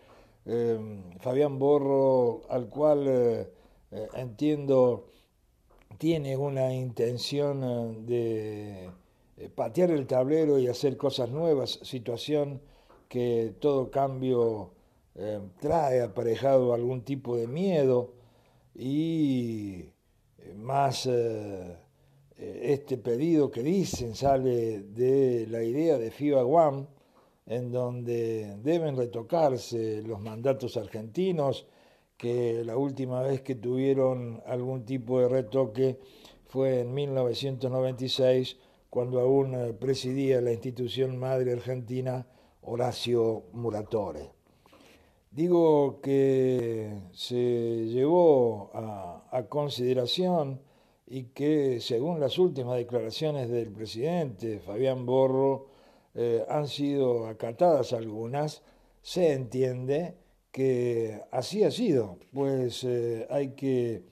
eh, 0.46 0.78
Fabián 1.20 1.58
Borro, 1.58 2.42
al 2.48 2.68
cual 2.68 3.04
eh, 3.06 3.48
entiendo 4.14 5.06
tiene 5.98 6.36
una 6.36 6.72
intención 6.72 8.06
de 8.06 8.90
patear 9.48 9.90
el 9.90 10.06
tablero 10.06 10.58
y 10.58 10.68
hacer 10.68 10.96
cosas 10.96 11.30
nuevas, 11.30 11.80
situación 11.82 12.60
que 13.08 13.54
todo 13.58 13.90
cambio 13.90 14.72
eh, 15.14 15.40
trae 15.60 16.02
aparejado 16.02 16.74
algún 16.74 17.02
tipo 17.02 17.36
de 17.36 17.46
miedo 17.46 18.14
y 18.74 19.86
eh, 20.38 20.54
más 20.56 21.08
este 22.36 22.96
pedido 22.96 23.50
que 23.50 23.62
dicen 23.62 24.14
sale 24.14 24.80
de 24.80 25.46
la 25.48 25.62
idea 25.62 25.98
de 25.98 26.10
FIBA 26.10 26.44
One, 26.44 26.86
en 27.46 27.70
donde 27.70 28.56
deben 28.62 28.96
retocarse 28.96 30.02
los 30.02 30.20
mandatos 30.20 30.76
argentinos, 30.76 31.66
que 32.16 32.62
la 32.64 32.76
última 32.76 33.22
vez 33.22 33.40
que 33.40 33.54
tuvieron 33.54 34.42
algún 34.46 34.84
tipo 34.84 35.20
de 35.20 35.28
retoque 35.28 35.98
fue 36.46 36.80
en 36.80 36.92
1996 36.92 38.58
cuando 38.90 39.20
aún 39.20 39.54
eh, 39.54 39.72
presidía 39.72 40.40
la 40.40 40.52
institución 40.52 41.16
madre 41.16 41.52
argentina 41.52 42.26
Horacio 42.62 43.44
Muratore. 43.52 44.32
Digo 45.30 46.00
que 46.02 46.92
se 47.12 47.86
llevó 47.86 48.70
a, 48.74 49.46
consideración 49.48 50.60
y 51.06 51.24
que 51.26 51.80
según 51.80 52.18
las 52.18 52.36
últimas 52.38 52.76
declaraciones 52.76 53.48
del 53.48 53.70
presidente 53.70 54.58
Fabián 54.58 55.06
Borro 55.06 55.68
eh, 56.14 56.44
han 56.48 56.66
sido 56.66 57.28
acatadas 57.28 57.92
algunas, 57.92 58.62
se 59.02 59.32
entiende 59.32 60.16
que 60.50 61.22
así 61.30 61.62
ha 61.62 61.70
sido, 61.70 62.18
pues 62.32 62.82
eh, 62.82 63.26
hay, 63.30 63.50
que 63.50 64.02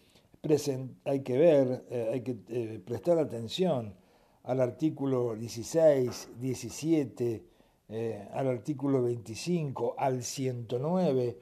hay 1.04 1.20
que 1.20 1.36
ver, 1.36 1.84
hay 2.12 2.22
que 2.22 2.80
prestar 2.86 3.18
atención 3.18 3.94
al 4.48 4.62
artículo 4.62 5.36
16, 5.36 6.30
17, 6.40 7.44
eh, 7.90 8.28
al 8.32 8.48
artículo 8.48 9.02
25, 9.02 9.94
al 9.98 10.22
109 10.22 11.38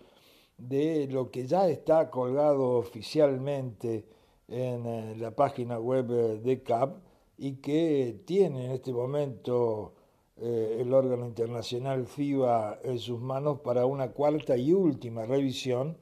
de 0.59 1.07
lo 1.09 1.31
que 1.31 1.47
ya 1.47 1.69
está 1.69 2.11
colgado 2.11 2.71
oficialmente 2.71 4.07
en 4.49 4.87
eh, 4.87 5.15
la 5.19 5.31
página 5.31 5.79
web 5.79 6.09
de 6.43 6.63
CAP 6.65 6.97
y 7.39 7.57
que 7.59 8.23
tiene 8.25 8.67
en 8.67 8.73
este 8.73 8.93
momento 8.93 9.95
eh, 10.37 10.79
el 10.81 10.93
órgano 10.93 11.27
internacional 11.27 12.07
FIBA 12.09 12.81
en 12.83 12.99
sus 12.99 13.21
manos 13.21 13.61
para 13.61 13.87
una 13.87 14.11
cuarta 14.11 14.57
y 14.57 14.73
última 14.73 15.27
revisión 15.27 15.97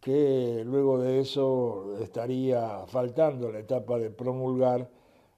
que 0.00 0.62
luego 0.64 0.98
de 0.98 1.18
eso 1.18 1.98
estaría 2.00 2.86
faltando 2.86 3.50
la 3.50 3.58
etapa 3.58 3.98
de 3.98 4.10
promulgar 4.10 4.88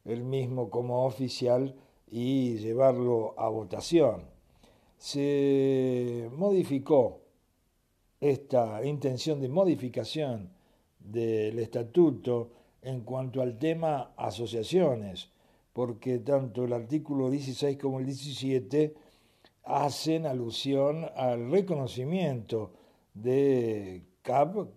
el 0.08 0.24
mismo 0.24 0.70
como 0.70 1.04
oficial 1.04 1.74
y 2.10 2.56
llevarlo 2.56 3.34
a 3.38 3.48
votación. 3.48 4.22
Se 4.96 6.28
modificó 6.34 7.20
esta 8.20 8.84
intención 8.84 9.40
de 9.40 9.48
modificación 9.48 10.50
del 10.98 11.58
estatuto 11.58 12.50
en 12.82 13.02
cuanto 13.02 13.42
al 13.42 13.58
tema 13.58 14.12
asociaciones, 14.16 15.28
porque 15.72 16.18
tanto 16.18 16.64
el 16.64 16.72
artículo 16.72 17.30
16 17.30 17.78
como 17.78 18.00
el 18.00 18.06
17 18.06 18.94
hacen 19.64 20.26
alusión 20.26 21.06
al 21.14 21.50
reconocimiento 21.50 22.72
de 23.14 24.02
CAP 24.22 24.68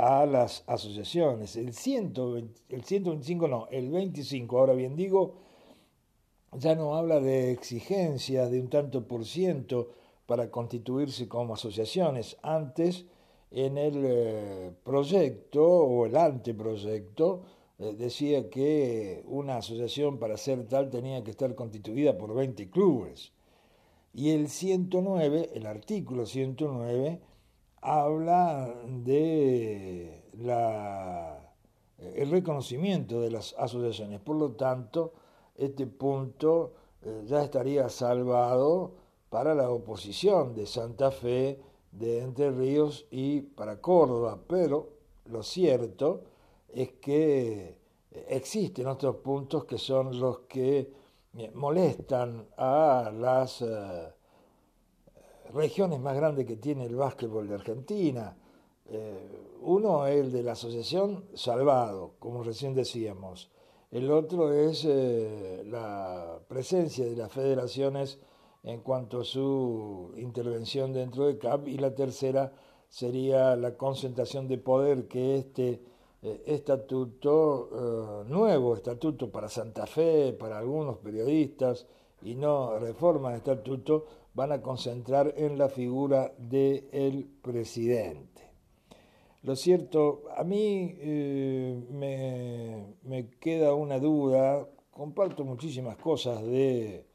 a 0.00 0.24
las 0.24 0.64
asociaciones. 0.66 1.56
El, 1.56 1.74
120, 1.74 2.60
el 2.70 2.84
125 2.84 3.48
no, 3.48 3.68
el 3.70 3.90
25, 3.90 4.58
ahora 4.58 4.72
bien 4.72 4.96
digo, 4.96 5.34
ya 6.52 6.74
no 6.74 6.96
habla 6.96 7.20
de 7.20 7.52
exigencias 7.52 8.50
de 8.50 8.60
un 8.60 8.70
tanto 8.70 9.06
por 9.06 9.26
ciento 9.26 9.90
para 10.26 10.50
constituirse 10.50 11.28
como 11.28 11.54
asociaciones. 11.54 12.38
Antes, 12.42 13.04
en 13.50 13.76
el 13.76 14.02
eh, 14.04 14.72
proyecto 14.84 15.64
o 15.66 16.06
el 16.06 16.16
anteproyecto, 16.16 17.42
eh, 17.78 17.94
decía 17.98 18.48
que 18.48 19.22
una 19.26 19.58
asociación 19.58 20.18
para 20.18 20.36
ser 20.36 20.66
tal 20.66 20.88
tenía 20.88 21.22
que 21.22 21.30
estar 21.30 21.54
constituida 21.54 22.16
por 22.16 22.34
20 22.34 22.70
clubes. 22.70 23.32
Y 24.14 24.30
el 24.30 24.48
109, 24.48 25.50
el 25.54 25.66
artículo 25.66 26.26
109, 26.26 27.20
habla 27.80 28.74
de 28.86 30.22
el 31.98 32.30
reconocimiento 32.30 33.20
de 33.20 33.30
las 33.30 33.54
asociaciones. 33.58 34.20
Por 34.20 34.36
lo 34.36 34.52
tanto, 34.52 35.12
este 35.56 35.86
punto 35.86 36.72
ya 37.26 37.42
estaría 37.42 37.88
salvado 37.88 38.92
para 39.28 39.54
la 39.54 39.70
oposición 39.70 40.54
de 40.54 40.66
Santa 40.66 41.10
Fe, 41.10 41.60
de 41.92 42.20
Entre 42.22 42.50
Ríos 42.50 43.06
y 43.10 43.42
para 43.42 43.80
Córdoba, 43.80 44.38
pero 44.46 44.90
lo 45.26 45.42
cierto 45.42 46.22
es 46.68 46.92
que 46.92 47.76
existen 48.28 48.86
otros 48.86 49.16
puntos 49.16 49.64
que 49.64 49.78
son 49.78 50.18
los 50.18 50.40
que 50.40 50.92
eh, 51.36 51.50
molestan 51.54 52.48
a 52.56 53.12
las 53.14 53.62
eh, 53.62 54.12
regiones 55.52 56.00
más 56.00 56.16
grandes 56.16 56.46
que 56.46 56.56
tiene 56.56 56.86
el 56.86 56.96
básquetbol 56.96 57.48
de 57.48 57.54
Argentina. 57.54 58.36
Eh, 58.86 59.56
uno 59.62 60.06
es 60.06 60.20
el 60.20 60.32
de 60.32 60.42
la 60.42 60.52
asociación 60.52 61.24
Salvado, 61.34 62.14
como 62.18 62.42
recién 62.42 62.74
decíamos. 62.74 63.50
El 63.90 64.10
otro 64.10 64.52
es 64.52 64.84
la 64.84 66.38
presencia 66.48 67.04
de 67.04 67.16
las 67.16 67.32
federaciones 67.32 68.20
en 68.62 68.80
cuanto 68.80 69.20
a 69.20 69.24
su 69.24 70.12
intervención 70.16 70.92
dentro 70.92 71.26
de 71.26 71.38
CAP 71.38 71.68
y 71.68 71.78
la 71.78 71.94
tercera 71.94 72.52
sería 72.88 73.56
la 73.56 73.76
concentración 73.76 74.48
de 74.48 74.58
poder 74.58 75.08
que 75.08 75.38
este 75.38 75.80
eh, 76.22 76.42
estatuto, 76.46 77.70
eh, 77.72 78.28
nuevo 78.28 78.74
estatuto 78.74 79.30
para 79.30 79.48
Santa 79.48 79.86
Fe, 79.86 80.34
para 80.38 80.58
algunos 80.58 80.98
periodistas, 80.98 81.86
y 82.22 82.34
no 82.34 82.78
reforma 82.78 83.30
de 83.30 83.38
estatuto, 83.38 84.04
van 84.34 84.52
a 84.52 84.62
concentrar 84.62 85.34
en 85.36 85.58
la 85.58 85.68
figura 85.68 86.32
del 86.38 87.28
presidente. 87.42 88.42
Lo 89.42 89.56
cierto, 89.56 90.24
a 90.36 90.44
mí 90.44 90.94
eh, 90.98 92.94
me, 93.02 93.30
queda 93.40 93.74
una 93.74 93.98
duda, 93.98 94.68
comparto 94.90 95.44
muchísimas 95.44 95.96
cosas 95.96 96.42
de 96.42 97.06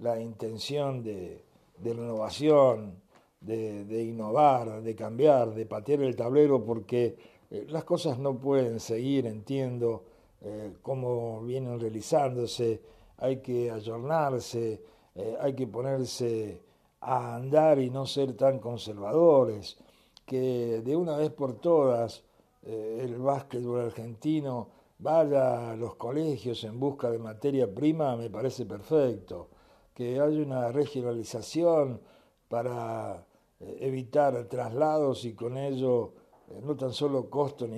la 0.00 0.18
intención 0.20 1.02
de, 1.02 1.44
renovación, 1.82 3.00
de, 3.40 4.02
innovar, 4.02 4.82
de 4.82 4.94
cambiar, 4.94 5.54
de 5.54 5.66
patear 5.66 6.02
el 6.02 6.16
tablero, 6.16 6.64
porque 6.64 7.16
eh, 7.50 7.66
las 7.68 7.84
cosas 7.84 8.18
no 8.18 8.38
pueden 8.38 8.80
seguir, 8.80 9.26
entiendo, 9.26 10.04
eh, 10.42 10.72
cómo 10.82 11.42
vienen 11.42 11.78
realizándose, 11.78 12.80
hay 13.18 13.38
que 13.40 13.70
ayornarse, 13.70 14.80
eh, 15.14 15.36
hay 15.40 15.54
que 15.54 15.66
ponerse 15.66 16.62
a 17.00 17.36
andar 17.36 17.78
y 17.78 17.90
no 17.90 18.06
ser 18.06 18.34
tan 18.34 18.58
conservadores, 18.58 19.78
que 20.26 20.82
de 20.82 20.96
una 20.96 21.16
vez 21.16 21.30
por 21.30 21.60
todas 21.60 22.24
el 22.62 23.16
básquetbol 23.16 23.80
argentino 23.80 24.68
vaya 25.00 25.70
a 25.70 25.76
los 25.76 25.94
colegios 25.96 26.62
en 26.64 26.78
busca 26.78 27.10
de 27.10 27.18
materia 27.18 27.72
prima, 27.72 28.16
me 28.16 28.30
parece 28.30 28.66
perfecto. 28.66 29.48
Que 29.94 30.20
haya 30.20 30.42
una 30.42 30.70
regionalización 30.70 32.00
para 32.48 33.26
eh, 33.60 33.78
evitar 33.80 34.44
traslados 34.48 35.24
y 35.24 35.34
con 35.34 35.56
ello 35.56 36.12
eh, 36.48 36.60
no 36.62 36.76
tan 36.76 36.92
solo 36.92 37.30
costos 37.30 37.70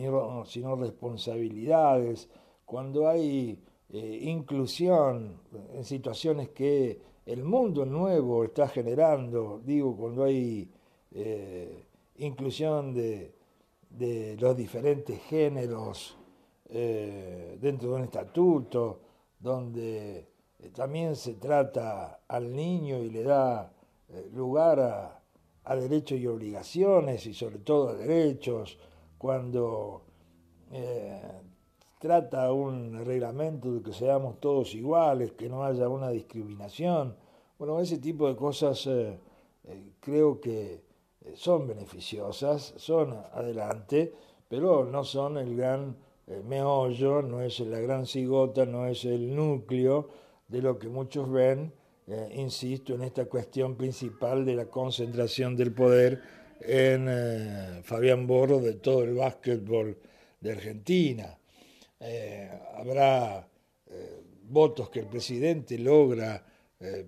sino 0.47 0.77
responsabilidades, 0.77 2.29
cuando 2.65 3.09
hay 3.09 3.63
eh, 3.91 4.19
inclusión 4.23 5.41
en 5.75 5.85
situaciones 5.85 6.51
que 6.51 7.01
el 7.27 7.45
mundo 7.45 7.85
nuevo 7.85 8.45
está 8.45 8.69
generando, 8.69 9.61
digo, 9.65 9.97
cuando 9.97 10.25
hay 10.25 10.71
inclusión 12.17 12.95
de, 12.95 13.35
los 14.41 14.57
diferentes 14.57 15.21
géneros 15.23 16.17
dentro 16.69 17.91
de 17.91 17.95
un 17.95 18.03
estatuto, 18.05 19.01
donde 19.39 20.33
eh, 20.63 20.71
también 20.71 21.17
se 21.17 21.35
trata 21.35 22.21
al 22.29 22.55
niño 22.55 22.99
y 22.99 23.11
le 23.11 23.25
da 23.25 23.73
eh, 24.09 24.31
lugar 24.33 24.81
a, 24.81 25.19
derechos 25.77 26.19
y 26.19 26.27
obligaciones 26.27 27.27
y 27.27 27.35
sobre 27.35 27.59
todo 27.59 27.91
a 27.91 27.95
derechos 27.95 28.79
cuando 29.17 30.03
eh, 30.71 31.41
trata 31.99 32.53
un 32.53 33.05
reglamento 33.05 33.73
de 33.73 33.83
que 33.83 33.93
seamos 33.93 34.41
todos 34.41 34.75
iguales, 34.75 35.33
que 35.33 35.49
no 35.49 35.65
haya 35.65 35.89
una 35.89 36.11
discriminación. 36.11 37.17
Bueno, 37.63 37.79
ese 37.79 37.99
tipo 37.99 38.27
de 38.27 38.35
cosas 38.35 38.89
creo 40.01 40.41
que 40.41 40.81
son 41.35 41.69
beneficiosas, 41.69 42.75
son 42.77 43.13
adelante, 43.13 44.13
pero 44.49 44.85
no 44.85 45.05
son 45.05 45.39
el 45.39 45.57
gran 45.57 45.97
meollo, 46.43 47.23
no 47.23 47.41
es 47.41 47.61
la 47.61 47.79
gran 47.79 48.05
cigota, 48.05 48.67
no 48.67 48.89
es 48.89 49.05
el 49.05 49.33
núcleo 49.33 50.09
de 50.49 50.61
lo 50.61 50.77
que 50.77 50.89
muchos 50.89 51.31
ven, 51.31 51.73
eh, 52.09 52.33
insisto, 52.35 52.97
en 52.97 53.03
esta 53.03 53.27
cuestión 53.27 53.77
principal 53.77 54.45
de 54.45 54.57
la 54.57 54.65
concentración 54.65 55.55
del 55.55 55.73
poder 55.73 56.21
en 56.63 57.07
eh, 57.09 57.81
Fabián 57.85 58.27
Borro 58.27 58.59
de 58.59 58.75
todo 58.75 59.05
el 59.05 59.15
básquetbol 59.15 59.97
de 60.41 60.51
Argentina. 60.51 61.39
Eh, 62.01 62.51
habrá 62.77 63.47
votos 64.49 64.91
que 64.91 64.99
el 64.99 65.07
presidente 65.07 65.79
logra 65.79 66.45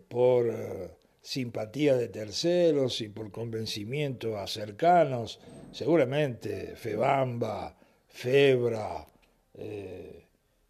por 0.08 0.98
simpatía 1.20 1.96
de 1.96 2.08
terceros 2.08 3.00
y 3.00 3.08
por 3.08 3.30
convencimiento 3.30 4.38
a 4.38 4.46
cercanos, 4.46 5.40
seguramente 5.72 6.74
Febamba, 6.76 7.76
Febra, 8.08 9.06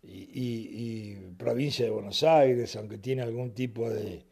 y, 0.06 1.14
provincia 1.36 1.84
de 1.84 1.90
Buenos 1.90 2.22
Aires, 2.22 2.74
aunque 2.76 2.98
tiene 2.98 3.22
algún 3.22 3.52
tipo 3.52 3.88
de, 3.90 4.24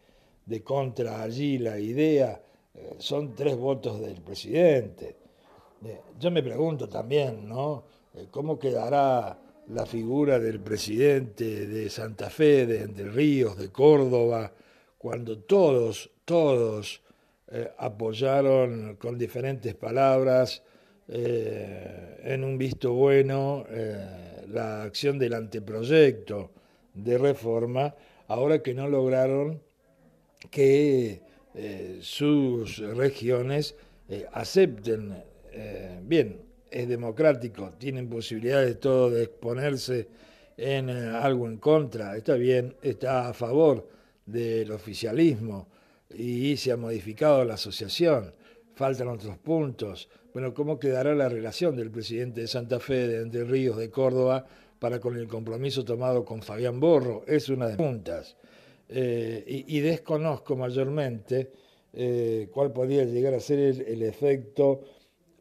contra 0.62 1.22
allí 1.22 1.58
la 1.58 1.78
idea, 1.78 2.42
eh, 2.74 2.94
son 2.98 3.34
tres 3.34 3.56
votos 3.56 4.00
del 4.00 4.20
presidente. 4.20 5.16
Eh, 5.84 6.00
yo 6.18 6.30
me 6.30 6.42
pregunto 6.42 6.88
también, 6.88 7.48
¿no? 7.48 7.84
Eh, 8.14 8.26
¿Cómo 8.30 8.58
quedará 8.58 9.38
la 9.68 9.86
figura 9.86 10.38
del 10.38 10.60
presidente 10.60 11.66
de 11.66 11.88
Santa 11.90 12.30
Fe, 12.30 12.66
de 12.66 12.82
Entre 12.82 13.10
Ríos, 13.10 13.56
de 13.56 13.70
Córdoba, 13.70 14.52
cuando 14.98 15.38
todos, 15.38 16.10
todos 16.24 17.02
apoyaron 17.78 18.96
con 18.96 19.18
diferentes 19.18 19.74
palabras 19.74 20.62
en 21.08 22.44
un 22.44 22.56
visto 22.56 22.94
bueno 22.94 23.66
la 24.48 24.82
acción 24.84 25.18
del 25.18 25.34
anteproyecto 25.34 26.50
de 26.94 27.18
reforma, 27.18 27.94
ahora 28.28 28.62
que 28.62 28.74
no 28.74 28.88
lograron 28.88 29.62
que 30.50 31.22
eh, 31.54 31.98
sus 32.00 32.78
regiones 32.78 33.74
eh, 34.08 34.26
acepten, 34.32 35.22
eh, 35.52 36.00
bien, 36.02 36.40
es 36.72 36.88
democrático, 36.88 37.70
tienen 37.78 38.08
posibilidades 38.08 38.80
todo 38.80 39.10
de 39.10 39.24
exponerse 39.24 40.08
en 40.56 40.90
algo 40.90 41.46
en 41.46 41.58
contra, 41.58 42.16
está 42.16 42.34
bien, 42.34 42.74
está 42.82 43.28
a 43.28 43.34
favor 43.34 43.88
del 44.26 44.70
oficialismo 44.72 45.68
y 46.14 46.56
se 46.56 46.72
ha 46.72 46.76
modificado 46.76 47.44
la 47.44 47.54
asociación, 47.54 48.32
faltan 48.74 49.08
otros 49.08 49.38
puntos, 49.38 50.08
bueno, 50.32 50.54
¿cómo 50.54 50.78
quedará 50.78 51.14
la 51.14 51.28
relación 51.28 51.76
del 51.76 51.90
presidente 51.90 52.40
de 52.40 52.46
Santa 52.46 52.80
Fe, 52.80 53.06
de 53.06 53.20
Entre 53.20 53.44
Ríos, 53.44 53.76
de 53.76 53.90
Córdoba, 53.90 54.46
para 54.78 54.98
con 54.98 55.16
el 55.16 55.28
compromiso 55.28 55.84
tomado 55.84 56.24
con 56.24 56.40
Fabián 56.40 56.80
Borro? 56.80 57.22
Es 57.26 57.50
una 57.50 57.66
de 57.66 57.72
las 57.72 57.76
puntas. 57.76 58.36
Eh, 58.88 59.64
y, 59.66 59.80
desconozco 59.80 60.56
mayormente 60.56 61.50
eh, 61.92 62.48
cuál 62.50 62.72
podría 62.72 63.04
llegar 63.04 63.34
a 63.34 63.40
ser 63.40 63.58
el, 63.58 64.02
efecto 64.02 64.82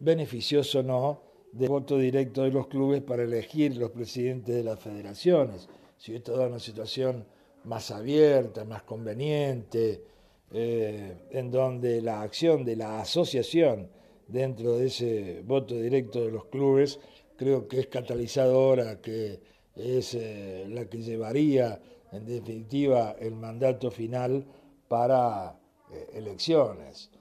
beneficioso 0.02 0.80
o 0.80 0.84
no 0.84 1.22
del 1.52 1.70
voto 1.70 1.98
directo 1.98 2.44
de 2.44 2.52
los 2.52 2.68
clubes 2.68 3.02
para 3.02 3.24
elegir 3.24 3.78
los 3.78 3.92
presidentes 3.92 4.56
de 4.56 4.64
las 4.64 4.80
federaciones. 4.80 5.70
Si 5.98 6.16
esto 6.16 6.36
da 6.36 6.48
una 6.48 6.60
situación 6.60 7.26
más 7.66 7.92
abierta, 7.92 8.66
más 8.66 8.84
conveniente, 8.84 10.04
eh, 10.52 11.28
en 11.30 11.52
donde 11.52 12.02
la 12.02 12.22
acción 12.22 12.66
de 12.66 12.76
la 12.76 13.02
asociación 13.02 13.90
dentro 14.28 14.78
de 14.78 14.88
ese 14.88 15.42
voto 15.46 15.76
directo 15.76 16.26
de 16.26 16.32
los 16.32 16.46
clubes, 16.46 17.00
creo 17.38 17.68
que 17.68 17.82
es 17.82 17.88
catalizadora, 17.88 19.00
que 19.02 19.40
es 19.76 20.16
eh, 20.16 20.66
la 20.70 20.86
que 20.86 21.02
llevaría 21.02 21.80
en 22.12 22.26
definitiva 22.26 23.16
el 23.20 23.36
mandato 23.36 23.92
final 23.92 24.46
para 24.88 25.60
eh, 25.92 26.10
elecciones. 26.14 27.12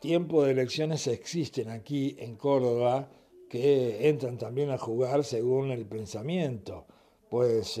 Tiempo 0.00 0.44
de 0.44 0.52
elecciones 0.52 1.06
existen 1.06 1.70
aquí 1.70 2.16
en 2.18 2.36
Córdoba 2.36 3.08
que 3.48 4.08
entran 4.08 4.38
también 4.38 4.70
a 4.70 4.78
jugar 4.78 5.24
según 5.24 5.70
el 5.70 5.86
pensamiento, 5.86 6.86
pues 7.28 7.80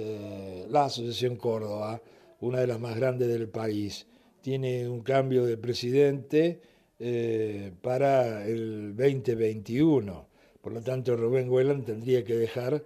la 0.68 0.84
Asociación 0.84 1.36
Córdoba, 1.36 2.00
una 2.40 2.60
de 2.60 2.66
las 2.66 2.80
más 2.80 2.96
grandes 2.96 3.28
del 3.28 3.48
país, 3.48 4.06
tiene 4.40 4.88
un 4.88 5.00
cambio 5.00 5.44
de 5.44 5.56
presidente, 5.56 6.60
eh, 6.98 7.72
para 7.82 8.46
el 8.46 8.96
2021. 8.96 10.28
Por 10.62 10.72
lo 10.72 10.80
tanto, 10.80 11.14
Rubén 11.14 11.50
Whelan 11.50 11.84
tendría 11.84 12.24
que 12.24 12.34
dejar 12.34 12.82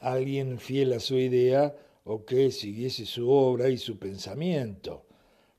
a 0.00 0.12
alguien 0.12 0.58
fiel 0.60 0.92
a 0.92 1.00
su 1.00 1.16
idea 1.18 1.74
o 2.04 2.24
que 2.24 2.52
siguiese 2.52 3.04
su 3.04 3.28
obra 3.28 3.68
y 3.68 3.76
su 3.76 3.98
pensamiento, 3.98 5.04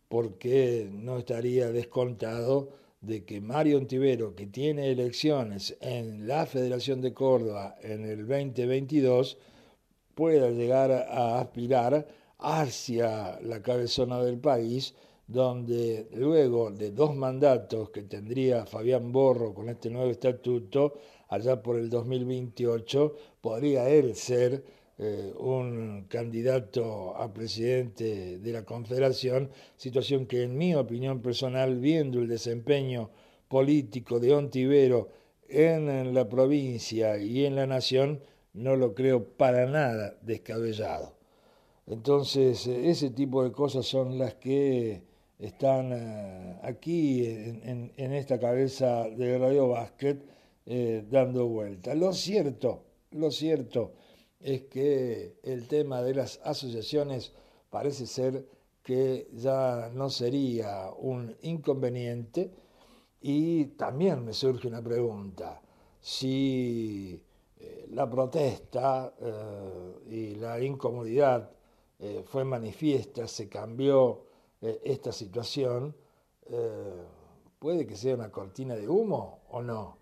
porque 0.08 0.90
no 0.92 1.18
estaría 1.20 1.72
descontado 1.74 2.70
de 3.02 3.24
que 3.24 3.40
Mario 3.40 3.78
Ontivero, 3.78 4.36
que 4.36 4.48
tiene 4.48 4.92
elecciones 4.92 5.78
en 5.82 6.28
la 6.28 6.46
Federación 6.46 7.02
de 7.02 7.14
Córdoba 7.14 7.76
en 7.82 8.06
el 8.06 8.28
2022, 8.28 9.38
pueda 10.16 10.50
llegar 10.50 10.92
a 10.92 11.40
aspirar 11.40 12.06
hacia 12.40 13.40
la 13.42 13.62
cabezona 13.62 14.22
del 14.22 14.38
país, 14.40 14.96
donde 15.28 16.10
luego 16.14 16.72
de 16.72 16.92
dos 16.92 17.16
mandatos 17.16 17.90
que 17.92 18.04
tendría 18.04 18.66
Fabián 18.66 19.12
Borro 19.12 19.54
con 19.54 19.70
este 19.70 19.90
nuevo 19.90 20.10
estatuto, 20.10 20.96
allá 21.30 21.62
por 21.62 21.78
el 21.78 21.90
2028, 21.90 23.16
podría 23.40 23.90
él 23.90 24.16
ser 24.16 24.64
eh, 25.02 25.34
un 25.38 26.08
candidato 26.10 27.16
a 27.16 27.34
presidente 27.34 28.38
de 28.38 28.52
la 28.52 28.66
Confederación, 28.66 29.50
situación 29.78 30.26
que 30.26 30.44
en 30.44 30.58
mi 30.58 30.76
opinión 30.76 31.22
personal, 31.22 31.80
viendo 31.80 32.20
el 32.20 32.28
desempeño 32.28 33.10
político 33.48 34.20
de 34.20 34.34
Ontivero 34.34 35.08
en 35.48 36.14
la 36.14 36.28
provincia 36.28 37.18
y 37.18 37.46
en 37.46 37.56
la 37.56 37.66
nación, 37.66 38.20
no 38.52 38.76
lo 38.76 38.94
creo 38.94 39.24
para 39.24 39.68
nada 39.68 40.18
descabellado. 40.22 41.16
Entonces, 41.88 42.68
eh, 42.68 42.90
ese 42.90 43.10
tipo 43.12 43.46
de 43.46 43.54
cosas 43.54 43.86
son 43.86 44.18
las 44.18 44.34
que 44.34 45.02
están 45.40 45.94
eh, 45.94 46.60
aquí 46.62 47.26
en, 47.26 47.94
esta 47.96 48.38
cabeza 48.38 49.08
de 49.08 49.38
Radio 49.38 49.70
Basket 49.70 50.18
dando 51.10 51.48
vuelta. 51.48 51.96
Lo 51.96 52.12
cierto, 52.12 52.84
lo 53.12 53.32
cierto 53.32 53.94
es 54.40 54.64
que 54.64 55.38
el 55.44 55.68
tema 55.68 56.02
de 56.02 56.14
las 56.14 56.40
asociaciones 56.44 57.34
parece 57.70 58.08
ser 58.08 58.46
que 58.84 59.30
ya 59.34 59.92
no 59.94 60.10
sería 60.10 60.90
un 60.98 61.36
inconveniente. 61.42 62.52
Y 63.22 63.66
también 63.66 64.24
me 64.24 64.34
surge 64.34 64.68
una 64.68 64.82
pregunta, 64.82 65.62
si 66.00 67.22
eh, 67.60 67.88
la 67.92 68.10
protesta 68.10 69.14
eh, 69.20 69.94
y 70.10 70.36
la 70.36 70.62
incomodidad 70.62 71.52
eh, 72.00 72.24
fue 72.26 72.46
manifiesta, 72.46 73.28
se 73.28 73.50
cambió 73.50 74.26
esta 74.62 75.14
situación, 75.14 75.96
puede 77.60 77.88
que 77.88 77.96
sea 77.96 78.16
una 78.16 78.30
cortina 78.30 78.76
de 78.76 78.90
humo 78.90 79.40
o 79.52 79.62
no, 79.62 79.98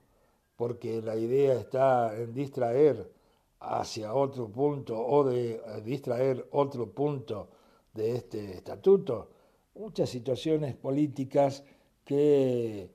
porque 0.56 1.00
la 1.00 1.15
idea 1.15 1.60
está 1.60 2.17
en 2.17 2.34
distraer 2.34 3.12
hacia 3.59 4.13
otro 4.13 4.49
punto 4.49 4.97
o 4.99 5.23
de 5.23 5.55
eh, 5.55 5.81
distraer 5.83 6.47
otro 6.51 6.91
punto 6.91 7.49
de 7.93 8.15
este 8.15 8.51
estatuto, 8.51 9.29
muchas 9.75 10.09
situaciones 10.09 10.75
políticas 10.75 11.63
que 12.03 12.89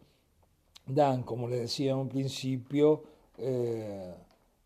dan, 0.87 1.22
como 1.22 1.48
le 1.48 1.61
decía 1.61 1.92
en 1.92 1.98
un 1.98 2.09
principio, 2.09 3.03
eh, 3.38 4.14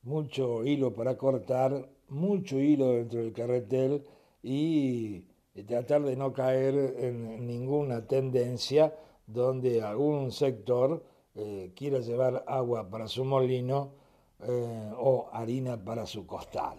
mucho 0.02 0.64
hilo 0.64 0.92
para 0.92 1.16
cortar, 1.16 1.88
mucho 2.09 2.61
hilo 2.61 2.92
dentro 2.92 3.20
del 3.20 3.32
carretel 3.32 4.04
y 4.42 5.24
tratar 5.66 6.02
de 6.02 6.16
no 6.16 6.32
caer 6.32 6.96
en 6.98 7.46
ninguna 7.46 8.06
tendencia 8.06 8.94
donde 9.26 9.82
algún 9.82 10.30
sector 10.30 11.02
eh, 11.35 11.72
quiera 11.74 11.98
llevar 11.98 12.44
agua 12.46 12.88
para 12.88 13.09
su 13.09 13.24
molino 13.24 13.92
eh, 14.40 14.92
o 14.99 15.29
harina 15.33 15.83
para 15.83 16.07
su 16.07 16.27
costal. 16.27 16.79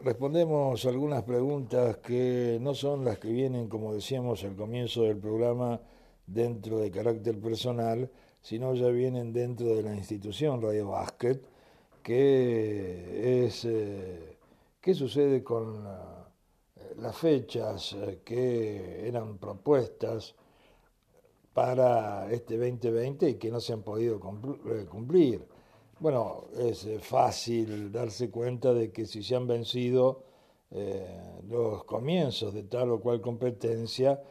Respondemos 0.00 0.84
algunas 0.86 1.24
preguntas 1.24 1.96
que 1.98 2.58
no 2.60 2.74
son 2.74 3.04
las 3.04 3.18
que 3.18 3.28
vienen, 3.28 3.68
como 3.68 3.94
decíamos 3.94 4.44
al 4.44 4.54
comienzo 4.54 5.02
del 5.02 5.18
programa, 5.18 5.80
dentro 6.26 6.78
de 6.78 6.90
carácter 6.90 7.40
personal, 7.40 8.10
sino 8.40 8.74
ya 8.74 8.88
vienen 8.88 9.32
dentro 9.32 9.74
de 9.74 9.82
la 9.82 9.94
institución 9.94 10.62
Radio 10.62 10.88
Basket, 10.88 11.40
que 12.02 13.44
es 13.44 13.64
eh, 13.64 14.36
qué 14.80 14.94
sucede 14.94 15.42
con 15.42 15.84
eh, 15.86 16.94
las 16.98 17.16
fechas 17.16 17.96
que 18.24 19.08
eran 19.08 19.38
propuestas 19.38 20.34
para 21.52 22.30
este 22.30 22.56
2020 22.56 23.30
y 23.30 23.34
que 23.34 23.50
no 23.50 23.60
se 23.60 23.72
han 23.72 23.82
podido 23.82 24.20
eh, 24.66 24.86
cumplir. 24.88 25.46
Bueno, 25.98 26.44
es 26.56 26.84
eh, 26.84 26.98
fácil 27.00 27.90
darse 27.90 28.30
cuenta 28.30 28.72
de 28.72 28.92
que 28.92 29.06
si 29.06 29.22
se 29.22 29.34
han 29.34 29.46
vencido 29.46 30.22
eh, 30.70 31.40
los 31.48 31.84
comienzos 31.84 32.54
de 32.54 32.64
tal 32.64 32.90
o 32.92 33.00
cual 33.00 33.20
competencia, 33.20 34.22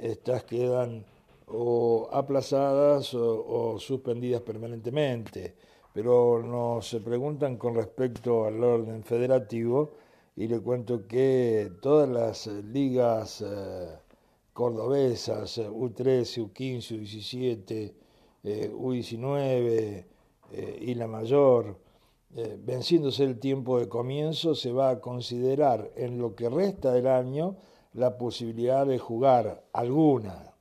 estas 0.00 0.44
quedan 0.44 1.04
o 1.48 2.08
aplazadas 2.12 3.12
o, 3.14 3.76
suspendidas 3.78 4.40
permanentemente. 4.42 5.56
Pero 5.92 6.42
nos 6.44 6.94
preguntan 7.04 7.56
con 7.56 7.74
respecto 7.74 8.44
al 8.44 8.62
orden 8.62 9.02
federativo 9.02 9.94
y 10.36 10.46
le 10.46 10.60
cuento 10.60 11.08
que 11.08 11.72
todas 11.82 12.08
las 12.08 12.46
ligas 12.46 13.44
cordobesas, 14.54 15.58
U13, 15.58 16.50
U15, 16.52 17.00
U17, 17.00 17.92
U19 18.72 20.04
y 20.80 20.94
la 20.94 21.06
mayor, 21.06 21.76
eh, 22.36 22.58
venciéndose 22.60 23.22
el 23.22 23.38
tiempo 23.38 23.78
de 23.78 23.88
comienzo, 23.88 24.56
se 24.56 24.72
va 24.72 24.90
a 24.90 25.00
considerar 25.00 25.92
en 25.94 26.18
lo 26.18 26.34
que 26.34 26.48
resta 26.48 26.92
del 26.92 27.06
año 27.06 27.56
la 27.92 28.18
posibilidad 28.18 28.84
de 28.84 28.98
jugar 28.98 29.64
alguna, 29.72 30.52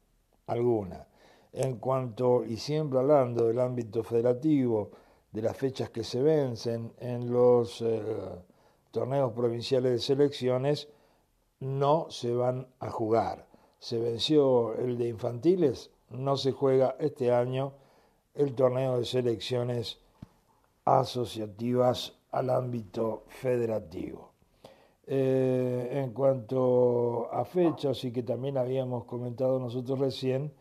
alguna. 0.45 1.07
En 1.51 1.77
cuanto, 1.77 2.43
y 2.45 2.57
siempre 2.57 2.99
hablando 2.99 3.47
del 3.47 3.59
ámbito 3.59 4.03
federativo, 4.03 4.91
de 5.31 5.41
las 5.41 5.57
fechas 5.57 5.89
que 5.89 6.03
se 6.03 6.21
vencen 6.21 6.93
en 6.99 7.31
los 7.31 7.81
eh, 7.81 8.03
torneos 8.91 9.33
provinciales 9.33 9.93
de 9.93 9.99
selecciones, 9.99 10.89
no 11.59 12.05
se 12.11 12.33
van 12.33 12.67
a 12.79 12.91
jugar 12.91 13.47
se 13.83 13.99
venció 13.99 14.75
el 14.75 14.97
de 14.97 15.09
infantiles, 15.09 15.91
no 16.09 16.37
se 16.37 16.53
juega 16.53 16.95
este 17.01 17.33
año 17.33 17.73
el 18.33 18.55
torneo 18.55 18.97
de 18.97 19.03
selecciones 19.03 19.99
asociativas 20.85 22.17
al 22.31 22.49
ámbito 22.49 23.25
federativo. 23.27 24.31
Eh, 25.05 26.01
en 26.01 26.13
cuanto 26.13 27.27
a 27.33 27.43
fechas, 27.43 28.01
y 28.05 28.13
que 28.13 28.23
también 28.23 28.57
habíamos 28.57 29.03
comentado 29.03 29.59
nosotros 29.59 29.99
recién, 29.99 30.53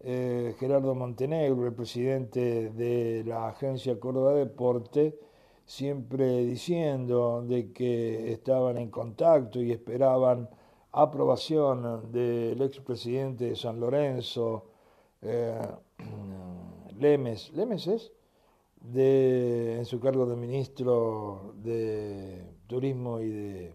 eh, 0.00 0.56
Gerardo 0.58 0.96
Montenegro, 0.96 1.68
el 1.68 1.74
presidente 1.74 2.70
de 2.70 3.22
la 3.24 3.50
agencia 3.50 4.00
Córdoba 4.00 4.34
Deporte, 4.34 5.16
siempre 5.64 6.44
diciendo 6.44 7.40
de 7.46 7.72
que 7.72 8.32
estaban 8.32 8.78
en 8.78 8.90
contacto 8.90 9.62
y 9.62 9.70
esperaban 9.70 10.48
aprobación 10.94 12.12
del 12.12 12.60
expresidente 12.62 13.50
de 13.50 13.56
San 13.56 13.80
Lorenzo, 13.80 14.66
eh, 15.22 15.60
Lemes, 16.98 17.52
¿Lemes 17.52 17.86
es? 17.88 18.12
En 18.94 19.84
su 19.86 19.98
cargo 19.98 20.26
de 20.26 20.36
ministro 20.36 21.54
de 21.56 22.54
Turismo 22.66 23.18
y 23.20 23.30
de 23.30 23.74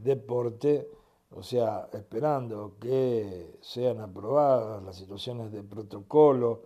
Deporte, 0.00 0.88
o 1.34 1.42
sea, 1.42 1.88
esperando 1.92 2.76
que 2.80 3.58
sean 3.60 4.00
aprobadas 4.00 4.82
las 4.84 4.96
situaciones 4.96 5.50
de 5.52 5.62
protocolo 5.64 6.62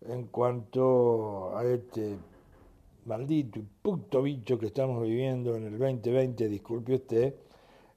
en 0.00 0.26
cuanto 0.28 1.56
a 1.56 1.64
este 1.64 2.16
maldito 3.04 3.58
y 3.58 3.62
puto 3.82 4.22
bicho 4.22 4.58
que 4.58 4.66
estamos 4.66 5.02
viviendo 5.02 5.54
en 5.54 5.66
el 5.66 5.78
2020, 5.78 6.48
disculpe 6.48 6.94
usted, 6.94 7.34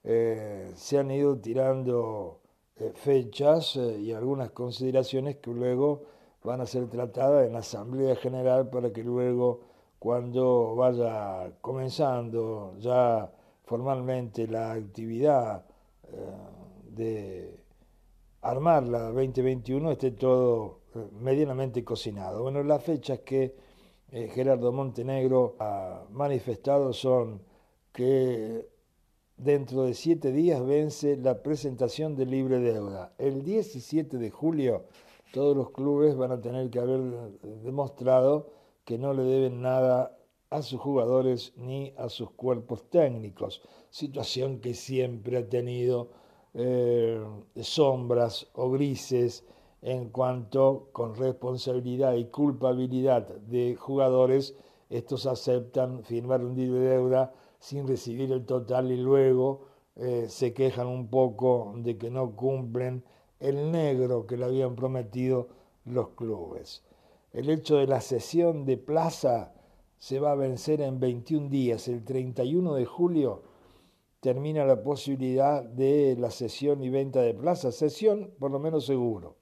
eh, 0.03 0.71
se 0.75 0.97
han 0.97 1.12
ido 1.12 1.38
tirando 1.38 2.39
eh, 2.77 2.91
fechas 2.95 3.75
eh, 3.75 3.99
y 3.99 4.13
algunas 4.13 4.51
consideraciones 4.51 5.38
que 5.38 5.51
luego 5.51 6.03
van 6.43 6.62
a 6.62 6.65
ser 6.65 6.88
tratadas 6.88 7.45
en 7.47 7.53
la 7.53 7.60
Asamblea 7.60 8.15
General 8.15 8.69
para 8.69 8.93
que 8.93 9.03
luego, 9.03 9.62
cuando 9.99 10.75
vaya 10.75 11.51
comenzando 11.62 12.75
ya 12.79 13.31
formalmente 13.65 14.47
la 14.47 14.71
actividad 14.71 15.65
de 16.89 17.60
armar 18.41 18.83
la 18.83 19.12
2021, 19.12 19.91
esté 19.91 20.12
todo 20.12 20.79
medianamente 21.19 21.83
cocinado. 21.83 22.43
Bueno, 22.43 22.63
las 22.63 22.81
fechas 22.81 23.19
que 23.19 23.55
Gerardo 24.10 24.71
Montenegro 24.71 25.57
ha 25.60 26.05
manifestado 26.12 26.93
son 26.93 27.41
que 27.91 28.76
dentro 29.38 29.84
de 29.84 29.93
siete 29.93 30.32
días 30.32 30.65
vence 30.65 31.15
la 31.17 31.41
presentación 31.41 32.15
del 32.15 32.32
libre 32.32 32.60
deuda. 32.60 33.13
El 33.17 33.43
17 33.43 34.17
de 34.17 34.30
julio 34.32 34.84
todos 35.32 35.56
los 35.56 35.71
clubes 35.71 36.15
van 36.15 36.32
a 36.32 36.41
tener 36.41 36.69
que 36.69 36.80
haber 36.80 37.02
demostrado 37.63 38.50
que 38.86 38.97
no 38.97 39.13
le 39.13 39.23
deben 39.23 39.62
nada 39.62 40.17
a 40.50 40.62
sus 40.62 40.80
jugadores 40.80 41.54
ni 41.58 41.93
a 41.97 42.10
sus 42.10 42.32
cuerpos 42.32 42.89
técnicos, 42.89 43.62
situación 43.89 44.60
que 44.60 44.73
siempre 44.73 45.38
ha 45.38 45.50
tenido 45.50 46.10
eh, 46.54 47.21
sombras 47.62 48.47
o 48.54 48.71
grises 48.71 49.43
en 49.82 50.10
cuanto 50.10 50.89
con 50.93 51.15
responsabilidad 51.15 52.13
y 52.15 52.26
culpabilidad 52.26 53.28
de 53.28 53.76
jugadores, 53.76 54.56
estos 54.89 55.26
aceptan 55.26 56.04
firmar 56.04 56.43
un 56.43 56.56
de 56.56 56.67
deuda 56.69 57.34
sin 57.60 57.88
recibir 57.88 58.32
el 58.32 58.46
total 58.46 58.91
y 58.91 58.98
luego 58.98 59.65
eh, 59.96 60.28
se 60.30 60.54
quejan 60.54 60.88
un 60.88 61.10
poco 61.10 61.74
de 61.78 61.98
que 61.98 62.10
no 62.10 62.36
cumplen 62.36 63.04
el 63.39 63.72
negro 63.72 64.26
que 64.28 64.38
le 64.38 64.46
habían 64.46 64.76
prometido 64.76 65.50
los 65.86 66.10
clubes. 66.10 66.84
El 67.34 67.50
hecho 67.50 67.78
de 67.78 67.88
la 67.88 68.02
sesión 68.02 68.65
de 68.65 68.78
plaza 68.78 69.54
se 69.98 70.20
va 70.20 70.32
a 70.32 70.36
vencer 70.36 70.82
en 70.82 71.00
21 71.00 71.50
días. 71.50 71.88
El 71.88 72.04
31 72.04 72.76
de 72.76 72.86
julio 72.86 73.43
termina 74.20 74.65
la 74.65 74.84
posibilidad 74.84 75.63
de 75.63 76.15
la 76.17 76.32
sesión 76.32 76.84
y 76.84 76.89
venta 76.89 77.22
de 77.22 77.34
plaza. 77.34 77.72
Sesión, 77.72 78.32
por 78.39 78.52
lo 78.52 78.60
menos 78.60 78.86
seguro. 78.86 79.36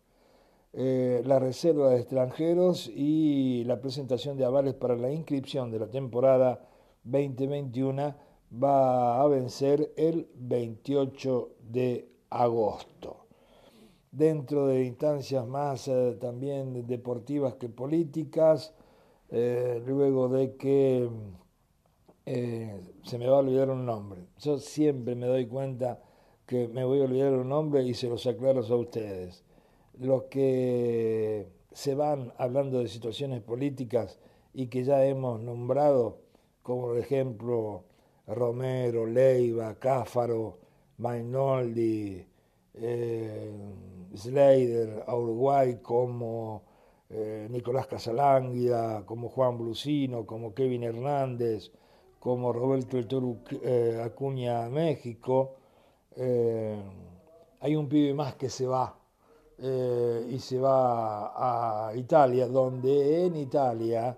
Eh, 0.73 1.21
la 1.25 1.39
reserva 1.39 1.89
de 1.89 2.01
extranjeros 2.01 2.91
y 2.93 3.63
la 3.63 3.79
presentación 3.79 4.37
de 4.37 4.45
avales 4.45 4.73
para 4.73 4.95
la 4.95 5.11
inscripción 5.11 5.71
de 5.71 5.79
la 5.79 5.87
temporada 5.87 6.67
2021 7.05 8.15
va 8.61 9.21
a 9.21 9.27
vencer 9.27 9.93
el 9.95 10.27
28 10.35 11.49
de 11.71 12.09
agosto 12.29 13.25
dentro 14.15 14.67
de 14.67 14.85
instancias 14.85 15.45
más 15.45 15.87
eh, 15.87 16.17
también 16.19 16.87
deportivas 16.87 17.55
que 17.55 17.67
políticas, 17.67 18.73
eh, 19.29 19.81
luego 19.85 20.29
de 20.29 20.55
que 20.55 21.09
eh, 22.25 22.81
se 23.03 23.17
me 23.17 23.27
va 23.27 23.37
a 23.37 23.39
olvidar 23.39 23.69
un 23.69 23.85
nombre. 23.85 24.21
Yo 24.39 24.57
siempre 24.59 25.15
me 25.15 25.27
doy 25.27 25.47
cuenta 25.47 26.01
que 26.45 26.67
me 26.67 26.85
voy 26.85 27.01
a 27.01 27.05
olvidar 27.05 27.33
un 27.33 27.49
nombre 27.49 27.83
y 27.83 27.93
se 27.93 28.07
los 28.07 28.25
aclaro 28.25 28.61
a 28.61 28.75
ustedes. 28.75 29.43
Los 29.99 30.23
que 30.23 31.47
se 31.73 31.95
van 31.95 32.33
hablando 32.37 32.79
de 32.79 32.87
situaciones 32.87 33.41
políticas 33.41 34.19
y 34.53 34.67
que 34.67 34.83
ya 34.85 35.05
hemos 35.05 35.41
nombrado, 35.41 36.19
como 36.65 36.87
por 36.87 36.97
ejemplo 36.97 37.83
Romero, 38.25 39.05
Leiva, 39.05 39.75
Cáfaro, 39.75 40.57
Mainoldi, 40.97 42.25
eh, 42.73 43.51
Slater 44.15 45.03
a 45.05 45.15
Uruguay, 45.15 45.77
como 45.83 46.63
eh, 47.11 47.47
Nicolás 47.51 47.85
Casalánguida, 47.85 49.05
como 49.05 49.29
Juan 49.29 49.59
Blusino, 49.59 50.25
como 50.25 50.55
Kevin 50.55 50.81
Hernández, 50.85 51.71
como 52.19 52.51
Roberto 52.51 52.97
El 52.97 53.07
Toro 53.07 53.37
eh, 53.61 54.01
Acuña 54.03 54.67
México. 54.67 55.57
Hay 56.17 57.75
un 57.75 57.87
pibe 57.87 58.15
más 58.15 58.33
que 58.35 58.49
se 58.49 58.65
va 58.65 58.97
y 59.59 60.39
se 60.39 60.57
va 60.59 61.89
a 61.89 61.95
Italia, 61.95 62.47
donde 62.47 63.25
en 63.25 63.35
Italia 63.35 64.17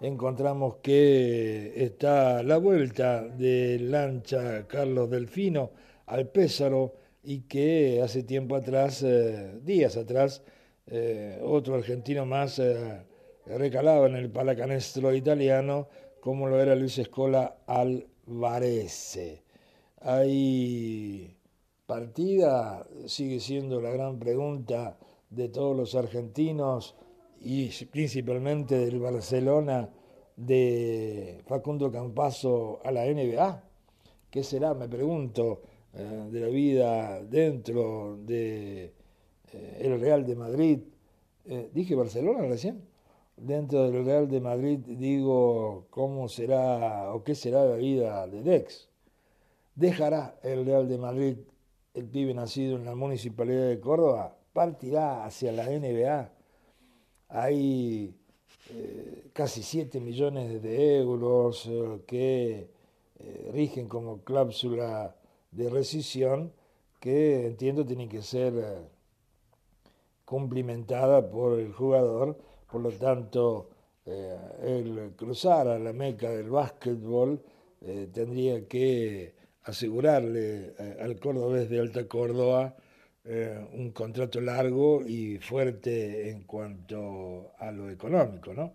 encontramos 0.00 0.76
que 0.82 1.72
está 1.76 2.42
la 2.42 2.58
vuelta 2.58 3.22
de 3.22 3.78
lancha 3.78 4.66
Carlos 4.66 5.10
Delfino 5.10 5.70
al 6.06 6.28
Pésaro 6.28 6.94
y 7.22 7.42
que 7.42 8.00
hace 8.02 8.22
tiempo 8.22 8.54
atrás, 8.54 9.02
eh, 9.02 9.58
días 9.62 9.96
atrás, 9.96 10.42
eh, 10.86 11.40
otro 11.42 11.74
argentino 11.74 12.24
más 12.24 12.58
eh, 12.58 13.02
recalaba 13.46 14.06
en 14.06 14.16
el 14.16 14.30
palacanestro 14.30 15.14
italiano, 15.14 15.88
como 16.20 16.46
lo 16.46 16.60
era 16.60 16.76
Luis 16.76 16.98
Escola 16.98 17.58
Alvarese. 17.66 19.42
Hay 20.00 21.36
partida, 21.86 22.86
sigue 23.06 23.40
siendo 23.40 23.80
la 23.80 23.90
gran 23.90 24.18
pregunta 24.18 24.98
de 25.30 25.48
todos 25.48 25.76
los 25.76 25.94
argentinos 25.94 26.94
y 27.48 27.70
principalmente 27.86 28.76
del 28.76 28.98
Barcelona 28.98 29.88
de 30.34 31.40
Facundo 31.46 31.92
Campaso 31.92 32.80
a 32.84 32.90
la 32.90 33.04
NBA. 33.04 33.62
¿Qué 34.28 34.42
será? 34.42 34.74
Me 34.74 34.88
pregunto 34.88 35.62
eh, 35.94 36.28
de 36.32 36.40
la 36.40 36.48
vida 36.48 37.22
dentro 37.22 38.18
de 38.18 38.86
eh, 39.52 39.78
el 39.80 40.00
Real 40.00 40.26
de 40.26 40.34
Madrid. 40.34 40.80
Eh, 41.44 41.70
dije 41.72 41.94
Barcelona 41.94 42.48
recién. 42.48 42.82
Dentro 43.36 43.88
del 43.88 44.04
Real 44.04 44.28
de 44.28 44.40
Madrid 44.40 44.80
digo 44.80 45.86
cómo 45.90 46.28
será 46.28 47.14
o 47.14 47.22
qué 47.22 47.36
será 47.36 47.64
la 47.64 47.76
vida 47.76 48.26
de 48.26 48.42
Dex. 48.42 48.88
Dejará 49.76 50.36
el 50.42 50.66
Real 50.66 50.88
de 50.88 50.98
Madrid, 50.98 51.36
el 51.94 52.06
pibe 52.06 52.34
nacido 52.34 52.74
en 52.74 52.84
la 52.86 52.96
municipalidad 52.96 53.68
de 53.68 53.78
Córdoba, 53.78 54.36
partirá 54.52 55.24
hacia 55.24 55.52
la 55.52 55.66
NBA. 55.66 56.35
Hay 57.28 58.14
casi 59.32 59.62
7 59.62 60.00
millones 60.00 60.62
de 60.62 60.98
euros 60.98 61.68
que 62.06 62.70
rigen 63.52 63.88
como 63.88 64.22
cláusula 64.22 65.16
de 65.50 65.70
rescisión 65.70 66.52
que 67.00 67.46
entiendo 67.46 67.86
tiene 67.86 68.08
que 68.08 68.22
ser 68.22 68.54
eh, 68.56 68.88
cumplimentada 70.24 71.30
por 71.30 71.58
el 71.60 71.72
jugador, 71.72 72.36
por 72.70 72.80
lo 72.80 72.90
tanto 72.90 73.70
eh, 74.04 74.36
el 74.62 75.12
cruzar 75.16 75.68
a 75.68 75.78
la 75.78 75.92
meca 75.92 76.30
del 76.30 76.50
básquetbol 76.50 77.40
eh, 77.82 78.08
tendría 78.12 78.66
que 78.66 79.34
asegurarle 79.62 80.74
al 81.00 81.18
cordobés 81.18 81.68
de 81.68 81.80
Alta 81.80 82.06
Córdoba 82.06 82.76
un 83.72 83.90
contrato 83.90 84.40
largo 84.40 85.04
y 85.04 85.38
fuerte 85.38 86.30
en 86.30 86.44
cuanto 86.44 87.50
a 87.58 87.72
lo 87.72 87.90
económico, 87.90 88.54
¿no? 88.54 88.72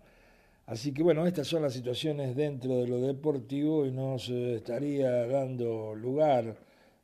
Así 0.66 0.92
que 0.92 1.02
bueno, 1.02 1.26
estas 1.26 1.48
son 1.48 1.62
las 1.62 1.72
situaciones 1.74 2.36
dentro 2.36 2.76
de 2.76 2.86
lo 2.86 3.00
deportivo 3.00 3.84
y 3.84 3.90
nos 3.90 4.28
estaría 4.28 5.26
dando 5.26 5.92
lugar 5.94 6.56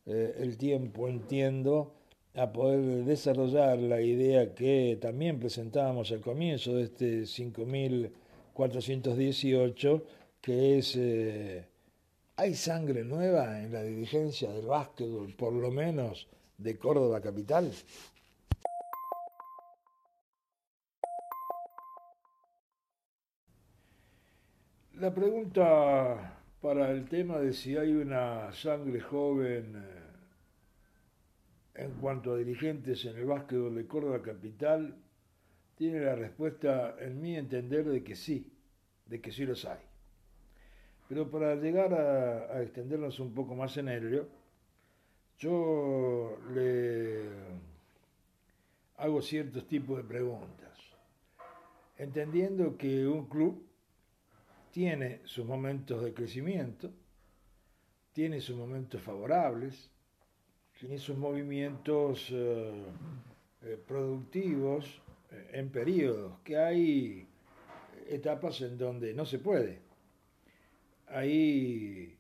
eh, 0.06 0.36
el 0.38 0.56
tiempo, 0.56 1.08
entiendo, 1.08 1.92
a 2.34 2.52
poder 2.52 3.04
desarrollar 3.04 3.78
la 3.78 4.00
idea 4.00 4.54
que 4.54 4.96
también 5.00 5.40
presentábamos 5.40 6.12
al 6.12 6.20
comienzo 6.20 6.76
de 6.76 6.84
este 6.84 7.26
5418, 7.26 10.04
que 10.40 10.78
es, 10.78 10.94
eh, 10.96 11.64
¿hay 12.36 12.54
sangre 12.54 13.04
nueva 13.04 13.60
en 13.62 13.72
la 13.72 13.82
dirigencia 13.82 14.50
del 14.50 14.66
básquetbol, 14.66 15.34
por 15.34 15.52
lo 15.52 15.70
menos 15.70 16.26
de 16.58 16.78
Córdoba 16.78 17.20
Capital? 17.20 17.72
La 24.94 25.14
pregunta 25.14 26.38
para 26.60 26.90
el 26.90 27.08
tema 27.08 27.38
de 27.38 27.52
si 27.52 27.76
hay 27.76 27.92
una 27.92 28.52
sangre 28.52 29.00
joven 29.00 29.76
eh, 29.76 30.08
en 31.84 31.92
cuanto 32.00 32.32
a 32.32 32.36
dirigentes 32.36 33.04
en 33.04 33.16
el 33.16 33.24
básquetbol 33.24 33.76
de 33.76 33.86
Córdoba 33.86 34.20
Capital, 34.20 34.96
tiene 35.76 36.00
la 36.00 36.16
respuesta, 36.16 36.96
en 36.98 37.20
mi 37.20 37.36
entender, 37.36 37.84
de 37.88 38.02
que 38.02 38.16
sí, 38.16 38.52
de 39.06 39.20
que 39.20 39.30
sí 39.30 39.46
los 39.46 39.64
hay. 39.64 39.78
Pero 41.08 41.30
para 41.30 41.54
llegar 41.54 41.94
a, 41.94 42.60
extendernos 42.60 43.20
un 43.20 43.32
poco 43.32 43.54
más 43.54 43.76
en 43.76 43.88
ello, 43.88 44.26
yo 45.38 46.38
le 46.52 47.22
hago 48.96 49.22
ciertos 49.22 49.66
tipos 49.68 49.96
de 49.98 50.04
preguntas, 50.04 50.76
entendiendo 51.96 52.76
que 52.76 53.06
un 53.06 53.26
club 53.26 53.64
tiene 54.72 55.20
sus 55.24 55.46
momentos 55.46 56.02
de 56.02 56.12
crecimiento, 56.12 56.90
tiene 58.12 58.40
sus 58.40 58.56
momentos 58.56 59.00
favorables, 59.00 59.90
tiene 60.78 60.98
sus 60.98 61.16
movimientos 61.16 62.28
eh, 62.30 62.84
eh, 63.62 63.78
productivos 63.86 65.00
eh, 65.30 65.50
en 65.52 65.70
periodos, 65.70 66.40
que 66.42 66.56
hay 66.56 67.28
etapas 68.08 68.60
en 68.60 68.76
donde 68.76 69.14
no 69.14 69.24
se 69.24 69.38
puede. 69.38 69.80
Hay 71.08 72.17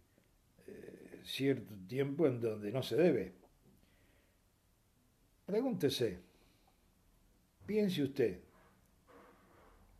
cierto 1.28 1.74
tiempo 1.86 2.26
en 2.26 2.40
donde 2.40 2.72
no 2.72 2.82
se 2.82 2.96
debe. 2.96 3.34
Pregúntese, 5.46 6.20
piense 7.66 8.02
usted, 8.02 8.40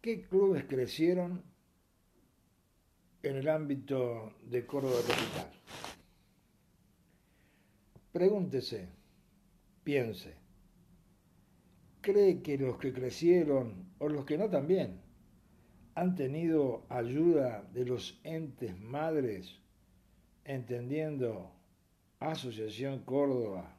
¿qué 0.00 0.22
clubes 0.22 0.64
crecieron 0.64 1.42
en 3.22 3.36
el 3.36 3.48
ámbito 3.48 4.34
de 4.42 4.64
Córdoba 4.64 5.00
Capital. 5.06 5.50
Pregúntese, 8.12 8.88
piense, 9.84 10.34
cree 12.00 12.42
que 12.42 12.58
los 12.58 12.78
que 12.78 12.92
crecieron, 12.92 13.92
o 13.98 14.08
los 14.08 14.24
que 14.24 14.38
no 14.38 14.48
también, 14.48 15.00
han 15.94 16.14
tenido 16.14 16.86
ayuda 16.88 17.62
de 17.74 17.84
los 17.84 18.20
entes 18.24 18.78
madres, 18.80 19.58
entendiendo 20.48 21.52
Asociación 22.20 23.00
Córdoba, 23.04 23.76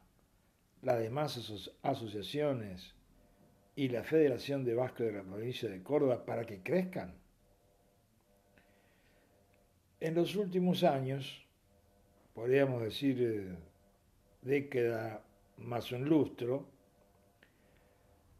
las 0.82 1.00
demás 1.00 1.36
asociaciones 1.82 2.94
y 3.74 3.88
la 3.88 4.04
Federación 4.04 4.64
de 4.64 4.74
Vasco 4.74 5.02
de 5.02 5.12
la 5.12 5.22
provincia 5.22 5.68
de 5.68 5.82
Córdoba 5.82 6.24
para 6.24 6.46
que 6.46 6.62
crezcan? 6.62 7.12
En 9.98 10.14
los 10.14 10.36
últimos 10.36 10.84
años, 10.84 11.44
podríamos 12.34 12.82
decir 12.82 13.20
eh, 13.20 13.56
década 14.40 15.22
más 15.58 15.90
un 15.90 16.08
lustro, 16.08 16.66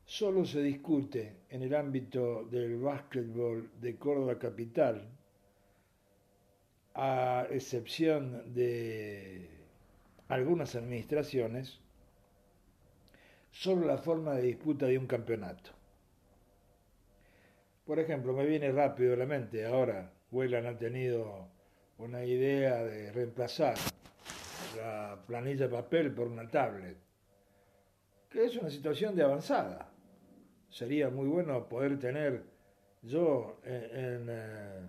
solo 0.07 0.45
se 0.45 0.63
discute 0.63 1.41
en 1.51 1.63
el 1.63 1.75
ámbito 1.75 2.45
del 2.45 2.79
básquetbol 2.79 3.73
de 3.81 3.97
Córdoba 3.97 4.39
Capital, 4.39 5.07
a 6.95 7.47
excepción 7.51 8.55
de 8.55 9.49
algunas 10.29 10.75
administraciones, 10.75 11.81
solo 13.51 13.87
la 13.87 13.99
forma 13.99 14.35
de 14.35 14.43
disputa 14.43 14.87
de 14.87 14.99
un 14.99 15.07
campeonato. 15.07 15.71
Por 17.85 17.99
ejemplo, 17.99 18.33
me 18.33 18.47
viene 18.47 18.71
rápido 18.71 19.15
a 19.15 19.17
la 19.17 19.27
mente, 19.27 19.67
ahora 19.67 20.13
Huelan 20.31 20.67
ha 20.67 20.79
tenido 20.79 21.49
una 21.99 22.25
idea 22.25 22.85
de 22.85 23.13
reemplazar 23.13 23.75
la 24.77 25.19
planilla 25.27 25.67
de 25.67 25.75
papel 25.75 26.13
por 26.15 26.29
una 26.29 26.49
tablet, 26.49 26.97
que 28.29 28.45
es 28.45 28.57
una 28.57 28.71
situación 28.71 29.17
de 29.17 29.25
avanzada 29.25 29.91
sería 30.71 31.11
muy 31.11 31.27
bueno 31.27 31.69
poder 31.69 31.99
tener 31.99 32.45
yo 33.03 33.61
en, 33.65 34.27
eh, 34.31 34.81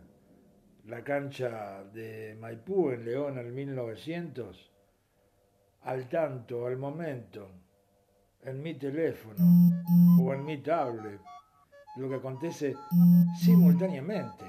la 0.85 1.03
cancha 1.03 1.83
de 1.93 2.35
Maipú, 2.39 2.89
en 2.89 3.05
León, 3.05 3.37
en 3.37 3.53
1900, 3.53 4.71
al 5.83 6.09
tanto, 6.09 6.65
al 6.65 6.77
momento, 6.77 7.49
en 8.43 8.61
mi 8.61 8.73
teléfono 8.75 9.43
o 10.21 10.33
en 10.33 10.45
mi 10.45 10.57
tablet, 10.57 11.19
lo 11.97 12.09
que 12.09 12.15
acontece 12.15 12.75
simultáneamente 13.39 14.45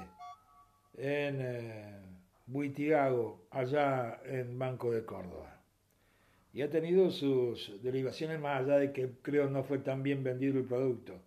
en 0.95 1.37
eh, 1.39 2.01
Buitiago, 2.47 3.47
allá 3.51 4.21
en 4.25 4.57
Banco 4.57 4.91
de 4.91 5.05
Córdoba. 5.05 5.59
Y 6.53 6.61
ha 6.61 6.69
tenido 6.69 7.09
sus 7.09 7.81
derivaciones 7.81 8.39
más 8.39 8.61
allá 8.61 8.77
de 8.77 8.91
que 8.91 9.11
creo 9.21 9.49
no 9.49 9.63
fue 9.63 9.79
tan 9.79 10.03
bien 10.03 10.23
vendido 10.23 10.59
el 10.59 10.65
producto 10.65 11.19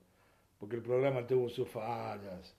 porque 0.59 0.77
el 0.77 0.83
programa 0.83 1.27
tuvo 1.27 1.49
sus 1.49 1.69
fallas. 1.69 2.55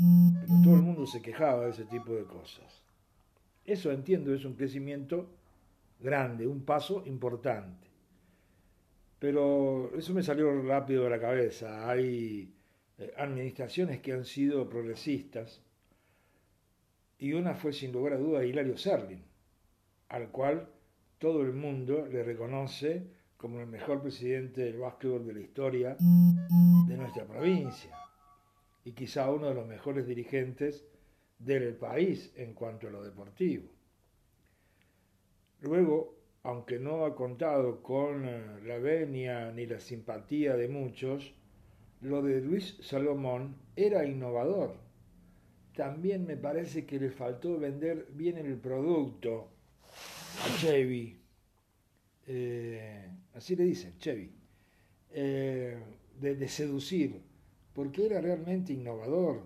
Pero 0.00 0.62
todo 0.64 0.76
el 0.76 0.82
mundo 0.82 1.06
se 1.06 1.20
quejaba 1.20 1.64
de 1.64 1.70
ese 1.70 1.84
tipo 1.84 2.14
de 2.14 2.24
cosas. 2.24 2.82
Eso 3.64 3.92
entiendo, 3.92 4.34
es 4.34 4.44
un 4.44 4.54
crecimiento 4.54 5.28
grande, 6.00 6.46
un 6.46 6.64
paso 6.64 7.02
importante. 7.04 7.88
Pero 9.18 9.94
eso 9.96 10.14
me 10.14 10.22
salió 10.22 10.62
rápido 10.62 11.04
de 11.04 11.10
la 11.10 11.20
cabeza. 11.20 11.90
Hay 11.90 12.54
eh, 12.96 13.12
administraciones 13.18 14.00
que 14.00 14.12
han 14.12 14.24
sido 14.24 14.68
progresistas 14.68 15.60
y 17.18 17.34
una 17.34 17.54
fue 17.54 17.74
sin 17.74 17.92
lugar 17.92 18.14
a 18.14 18.18
duda 18.18 18.44
Hilario 18.44 18.78
Serlin, 18.78 19.22
al 20.08 20.30
cual 20.30 20.66
todo 21.18 21.42
el 21.42 21.52
mundo 21.52 22.06
le 22.06 22.22
reconoce 22.22 23.06
como 23.36 23.60
el 23.60 23.66
mejor 23.66 24.00
presidente 24.00 24.62
del 24.62 24.78
básquetbol 24.78 25.26
de 25.26 25.34
la 25.34 25.40
historia 25.40 25.96
de 25.98 26.96
nuestra 26.96 27.26
provincia 27.26 27.99
y 28.90 28.92
quizá 28.92 29.30
uno 29.30 29.46
de 29.46 29.54
los 29.54 29.68
mejores 29.68 30.04
dirigentes 30.04 30.84
del 31.38 31.76
país 31.76 32.32
en 32.34 32.54
cuanto 32.54 32.88
a 32.88 32.90
lo 32.90 33.04
deportivo. 33.04 33.68
Luego, 35.60 36.16
aunque 36.42 36.80
no 36.80 37.04
ha 37.04 37.14
contado 37.14 37.84
con 37.84 38.26
eh, 38.26 38.42
la 38.64 38.78
venia 38.78 39.52
ni 39.52 39.64
la 39.66 39.78
simpatía 39.78 40.56
de 40.56 40.66
muchos, 40.66 41.32
lo 42.00 42.20
de 42.20 42.40
Luis 42.40 42.78
Salomón 42.82 43.54
era 43.76 44.04
innovador. 44.04 44.74
También 45.76 46.26
me 46.26 46.36
parece 46.36 46.84
que 46.84 46.98
le 46.98 47.10
faltó 47.10 47.60
vender 47.60 48.08
bien 48.10 48.38
el 48.38 48.56
producto 48.56 49.50
a 50.44 50.58
Chevy. 50.58 51.16
Eh, 52.26 53.08
así 53.34 53.54
le 53.54 53.64
dicen, 53.64 53.96
Chevy, 53.98 54.32
eh, 55.12 55.78
de, 56.18 56.48
seducir, 56.48 57.29
porque 57.80 58.04
era 58.04 58.20
realmente 58.20 58.74
innovador, 58.74 59.40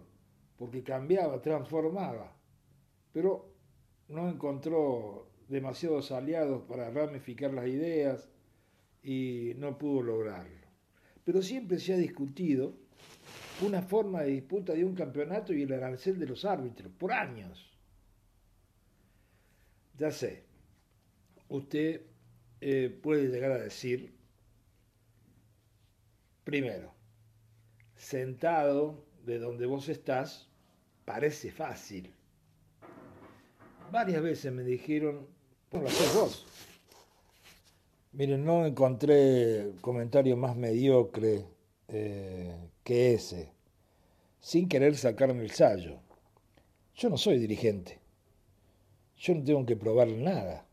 porque 0.59 0.83
cambiaba, 0.83 1.41
transformaba, 1.41 2.37
pero 3.13 3.55
no 4.09 4.29
encontró 4.29 5.31
demasiados 5.47 6.11
aliados 6.11 6.65
para 6.65 6.91
ramificar 6.91 7.55
las 7.55 7.69
ideas 7.69 8.29
y 9.05 9.53
no 9.59 9.79
pudo 9.79 10.03
lograrlo. 10.03 10.67
Pero 11.23 11.43
siempre 11.43 11.79
se 11.79 11.95
ha 11.95 11.97
discutido 11.97 12.75
una 13.65 13.83
forma 13.83 14.23
de 14.23 14.33
disputa 14.33 14.73
de 14.73 14.85
un 14.85 14.97
campeonato 14.97 15.53
y 15.53 15.63
el 15.63 15.73
arancel 15.73 16.19
de 16.19 16.27
los 16.27 16.45
árbitros, 16.45 16.91
por 16.99 17.13
años. 17.13 17.71
Ya 19.97 20.11
sé, 20.11 20.43
usted 21.49 22.01
eh, 22.61 22.99
puede 23.01 23.29
llegar 23.29 23.53
a 23.53 23.63
decir, 23.63 24.13
primero, 26.43 26.94
sentado 27.97 29.05
de 29.25 29.39
donde 29.39 29.67
vos 29.67 29.89
estás, 29.89 30.49
parece 31.05 31.51
fácil. 31.51 32.13
Varias 33.91 34.23
veces 34.23 34.53
me 34.53 34.63
dijeron, 34.63 35.27
¿cómo 35.71 35.85
lo 35.85 35.89
haces 35.89 36.15
vos? 36.15 36.47
Miren, 38.13 38.45
no 38.45 38.65
encontré 38.65 39.73
comentario 39.81 40.37
más 40.37 40.57
mediocre 40.57 41.47
eh, 41.89 42.55
que 42.85 43.15
ese, 43.15 43.53
sin 44.41 44.69
querer 44.69 44.97
sacarme 44.97 45.43
el 45.43 45.51
sallo. 45.51 45.99
Yo 46.95 47.11
no 47.11 47.17
soy 47.17 47.39
dirigente. 47.39 47.99
Yo 49.17 49.35
no 49.35 49.43
tengo 49.43 49.67
que 49.67 49.77
probar 49.77 50.09
nada 50.09 50.67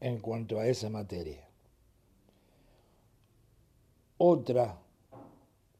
en 0.00 0.18
cuanto 0.18 0.60
a 0.60 0.66
esa 0.66 0.90
materia. 0.90 1.48
Otra 4.18 4.78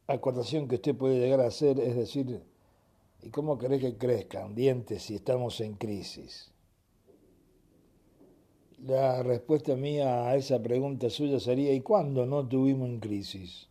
acordación 0.06 0.68
que 0.68 0.76
usted 0.76 0.94
puede 0.94 1.18
llegar 1.18 1.40
a 1.40 1.46
hacer 1.46 1.80
es 1.80 1.96
decir, 1.96 2.42
¿y 3.22 3.30
cómo 3.30 3.58
querés 3.58 3.80
que 3.80 3.96
crezcan 3.96 4.54
dientes 4.54 5.02
si 5.02 5.16
estamos 5.16 5.60
en 5.60 5.74
crisis? 5.74 6.52
La 8.84 9.22
respuesta 9.22 9.74
mía 9.74 10.28
a 10.28 10.36
esa 10.36 10.62
pregunta 10.62 11.10
suya 11.10 11.40
sería, 11.40 11.72
¿y 11.72 11.80
cuándo 11.80 12.26
no 12.26 12.46
tuvimos 12.46 12.88
en 12.88 13.00
crisis? 13.00 13.68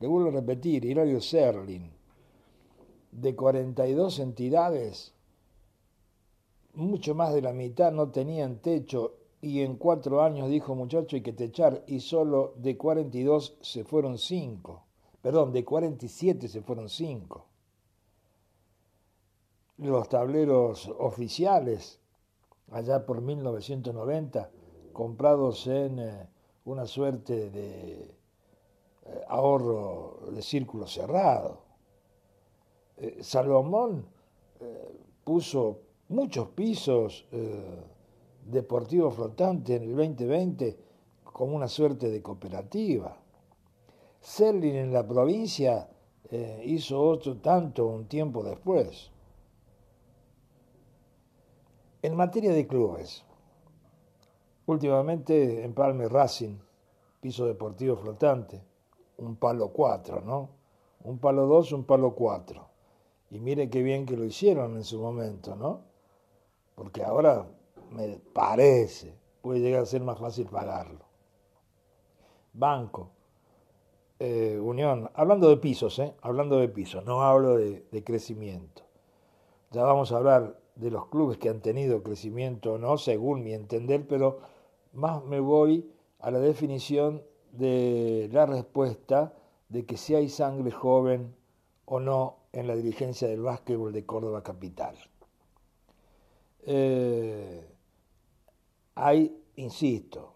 Le 0.00 0.08
vuelvo 0.08 0.30
a 0.30 0.32
repetir, 0.32 0.84
Hilario 0.84 1.20
Serling, 1.20 1.92
de 3.12 3.36
42 3.36 4.18
entidades, 4.18 5.14
mucho 6.74 7.14
más 7.14 7.34
de 7.34 7.42
la 7.42 7.52
mitad 7.52 7.92
no 7.92 8.10
tenían 8.10 8.56
techo 8.56 9.21
y 9.42 9.62
en 9.62 9.74
cuatro 9.76 10.22
años 10.22 10.48
dijo 10.48 10.76
muchacho 10.76 11.16
hay 11.16 11.22
que 11.22 11.32
techar 11.32 11.82
y 11.88 11.98
solo 11.98 12.54
de 12.56 12.78
42 12.78 13.58
se 13.60 13.82
fueron 13.82 14.16
cinco. 14.16 14.84
Perdón, 15.20 15.52
de 15.52 15.64
47 15.64 16.46
se 16.46 16.62
fueron 16.62 16.88
cinco. 16.88 17.46
Los 19.78 20.08
tableros 20.08 20.88
oficiales, 20.96 22.00
allá 22.70 23.04
por 23.04 23.20
1990, 23.20 24.48
comprados 24.92 25.66
en 25.66 25.98
eh, 25.98 26.28
una 26.64 26.86
suerte 26.86 27.50
de 27.50 28.14
eh, 29.04 29.24
ahorro 29.26 30.20
de 30.30 30.40
círculo 30.40 30.86
cerrado. 30.86 31.62
Eh, 32.96 33.18
Salomón 33.22 34.06
puso 35.24 35.80
muchos 36.08 36.50
pisos 36.50 37.26
deportivos 38.44 39.14
flotantes 39.14 39.76
en 39.76 39.88
el 39.88 39.96
2020 39.96 40.78
como 41.24 41.56
una 41.56 41.68
suerte 41.68 42.10
de 42.10 42.22
cooperativa. 42.22 43.16
Serling 44.20 44.76
en 44.76 44.92
la 44.92 45.06
provincia 45.06 45.88
eh, 46.30 46.62
hizo 46.66 47.00
otro 47.00 47.38
tanto 47.38 47.86
un 47.86 48.06
tiempo 48.06 48.42
después. 48.42 49.10
En 52.02 52.16
materia 52.16 52.52
de 52.52 52.66
clubes, 52.66 53.24
últimamente 54.66 55.64
en 55.64 55.72
Palme 55.72 56.08
Racing, 56.08 56.58
piso 57.20 57.46
deportivo 57.46 57.96
flotante, 57.96 58.62
un 59.18 59.36
palo 59.36 59.68
4, 59.68 60.20
¿no? 60.22 60.50
Un 61.04 61.18
palo 61.18 61.46
2, 61.46 61.72
un 61.72 61.84
palo 61.84 62.14
4. 62.14 62.68
Y 63.30 63.38
mire 63.38 63.70
qué 63.70 63.82
bien 63.82 64.04
que 64.04 64.16
lo 64.16 64.24
hicieron 64.24 64.76
en 64.76 64.84
su 64.84 65.00
momento, 65.00 65.54
¿no? 65.56 65.92
porque 66.74 67.02
ahora 67.02 67.46
me 67.92 68.18
parece, 68.32 69.14
puede 69.40 69.60
llegar 69.60 69.82
a 69.82 69.86
ser 69.86 70.02
más 70.02 70.18
fácil 70.18 70.46
pagarlo. 70.46 71.04
Banco, 72.52 73.10
eh, 74.18 74.58
Unión, 74.62 75.10
hablando 75.14 75.48
de 75.48 75.56
pisos, 75.56 75.98
¿eh? 75.98 76.14
hablando 76.20 76.58
de 76.58 76.68
pisos, 76.68 77.04
no 77.04 77.22
hablo 77.22 77.56
de, 77.56 77.86
de 77.90 78.04
crecimiento. 78.04 78.82
Ya 79.70 79.82
vamos 79.82 80.12
a 80.12 80.16
hablar 80.16 80.58
de 80.76 80.90
los 80.90 81.06
clubes 81.06 81.38
que 81.38 81.48
han 81.48 81.60
tenido 81.60 82.02
crecimiento 82.02 82.74
o 82.74 82.78
no, 82.78 82.98
según 82.98 83.42
mi 83.42 83.52
entender, 83.52 84.06
pero 84.06 84.40
más 84.92 85.24
me 85.24 85.40
voy 85.40 85.90
a 86.18 86.30
la 86.30 86.38
definición 86.38 87.22
de 87.52 88.28
la 88.32 88.46
respuesta 88.46 89.34
de 89.68 89.84
que 89.86 89.96
si 89.96 90.14
hay 90.14 90.28
sangre 90.28 90.70
joven 90.70 91.34
o 91.84 92.00
no 92.00 92.36
en 92.52 92.66
la 92.66 92.76
dirigencia 92.76 93.28
del 93.28 93.40
básquetbol 93.40 93.92
de 93.92 94.04
Córdoba 94.04 94.42
Capital. 94.42 94.96
Eh, 96.64 97.71
hay, 98.94 99.42
insisto, 99.56 100.34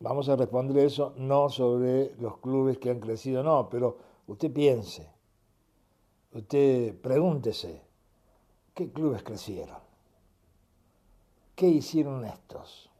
vamos 0.00 0.28
a 0.28 0.36
responder 0.36 0.84
eso 0.84 1.14
no 1.16 1.48
sobre 1.48 2.14
los 2.18 2.38
clubes 2.38 2.78
que 2.78 2.90
han 2.90 3.00
crecido, 3.00 3.42
no, 3.42 3.68
pero 3.68 3.96
usted 4.26 4.52
piense, 4.52 5.10
usted 6.32 7.00
pregúntese, 7.00 7.82
¿qué 8.74 8.90
clubes 8.92 9.22
crecieron? 9.22 9.78
¿Qué 11.54 11.68
hicieron 11.68 12.24
estos? 12.24 12.90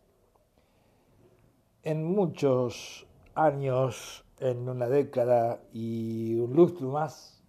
En 1.83 2.05
muchos 2.05 3.07
años, 3.35 4.25
en 4.39 4.69
una 4.69 4.87
década 4.87 5.63
y 5.73 6.35
un 6.35 6.55
lustro 6.55 6.89
más, 6.91 7.43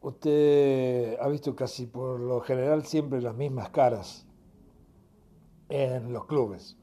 usted 0.00 1.18
ha 1.20 1.28
visto 1.28 1.54
casi 1.54 1.86
por 1.86 2.20
lo 2.20 2.40
general 2.40 2.86
siempre 2.86 3.20
las 3.20 3.34
mismas 3.34 3.70
caras 3.70 4.25
en 5.68 6.12
los 6.12 6.26
clubes. 6.26 6.76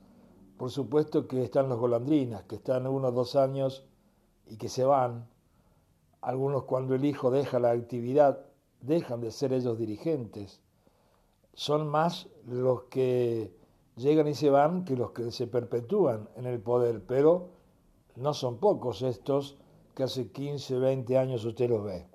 Por 0.57 0.71
supuesto 0.71 1.27
que 1.27 1.43
están 1.43 1.69
los 1.69 1.79
golandrinas, 1.79 2.43
que 2.43 2.55
están 2.55 2.87
uno 2.87 3.09
o 3.09 3.11
dos 3.11 3.35
años 3.35 3.85
y 4.47 4.57
que 4.57 4.69
se 4.69 4.83
van. 4.83 5.27
Algunos 6.21 6.63
cuando 6.63 6.95
el 6.95 7.05
hijo 7.05 7.31
deja 7.31 7.59
la 7.59 7.71
actividad 7.71 8.45
dejan 8.83 9.21
de 9.21 9.31
ser 9.31 9.53
ellos 9.53 9.77
dirigentes. 9.77 10.61
Son 11.53 11.87
más 11.87 12.27
los 12.45 12.83
que 12.83 13.55
llegan 13.95 14.27
y 14.27 14.35
se 14.35 14.49
van 14.49 14.85
que 14.85 14.95
los 14.95 15.11
que 15.11 15.31
se 15.31 15.47
perpetúan 15.47 16.29
en 16.35 16.45
el 16.45 16.59
poder, 16.59 17.03
pero 17.05 17.49
no 18.15 18.33
son 18.33 18.57
pocos 18.57 19.01
estos 19.01 19.57
que 19.95 20.03
hace 20.03 20.31
15, 20.31 20.79
20 20.79 21.17
años 21.17 21.45
usted 21.45 21.69
los 21.69 21.83
ve. 21.83 22.07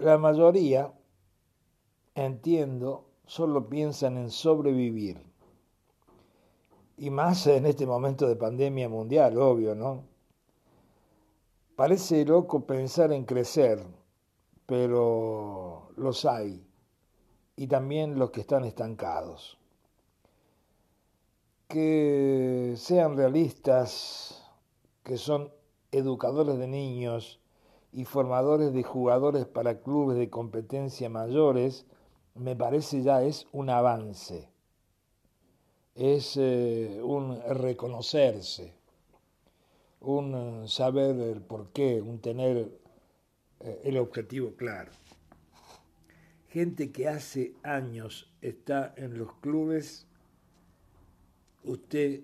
La 0.00 0.18
mayoría, 0.18 0.92
entiendo, 2.14 3.05
solo 3.26 3.68
piensan 3.68 4.16
en 4.16 4.30
sobrevivir. 4.30 5.20
Y 6.96 7.10
más 7.10 7.46
en 7.46 7.66
este 7.66 7.86
momento 7.86 8.26
de 8.26 8.36
pandemia 8.36 8.88
mundial, 8.88 9.36
obvio, 9.36 9.74
¿no? 9.74 10.04
Parece 11.74 12.24
loco 12.24 12.64
pensar 12.64 13.12
en 13.12 13.26
crecer, 13.26 13.84
pero 14.64 15.90
los 15.96 16.24
hay, 16.24 16.66
y 17.54 17.66
también 17.66 18.18
los 18.18 18.30
que 18.30 18.40
están 18.40 18.64
estancados. 18.64 19.58
Que 21.68 22.74
sean 22.76 23.16
realistas, 23.16 24.42
que 25.02 25.18
son 25.18 25.52
educadores 25.92 26.58
de 26.58 26.68
niños 26.68 27.40
y 27.92 28.04
formadores 28.04 28.72
de 28.72 28.82
jugadores 28.82 29.44
para 29.46 29.80
clubes 29.80 30.16
de 30.16 30.30
competencia 30.30 31.10
mayores, 31.10 31.86
me 32.38 32.54
parece 32.56 33.02
ya 33.02 33.22
es 33.22 33.46
un 33.52 33.70
avance, 33.70 34.48
es 35.94 36.36
eh, 36.36 37.00
un 37.02 37.40
reconocerse, 37.42 38.74
un 40.00 40.68
saber 40.68 41.16
el 41.16 41.40
por 41.40 41.70
qué, 41.72 42.00
un 42.00 42.20
tener 42.20 42.70
eh, 43.60 43.80
el 43.84 43.96
objetivo 43.98 44.54
claro. 44.54 44.92
Gente 46.48 46.92
que 46.92 47.08
hace 47.08 47.54
años 47.62 48.30
está 48.40 48.94
en 48.96 49.18
los 49.18 49.32
clubes, 49.36 50.06
usted 51.64 52.20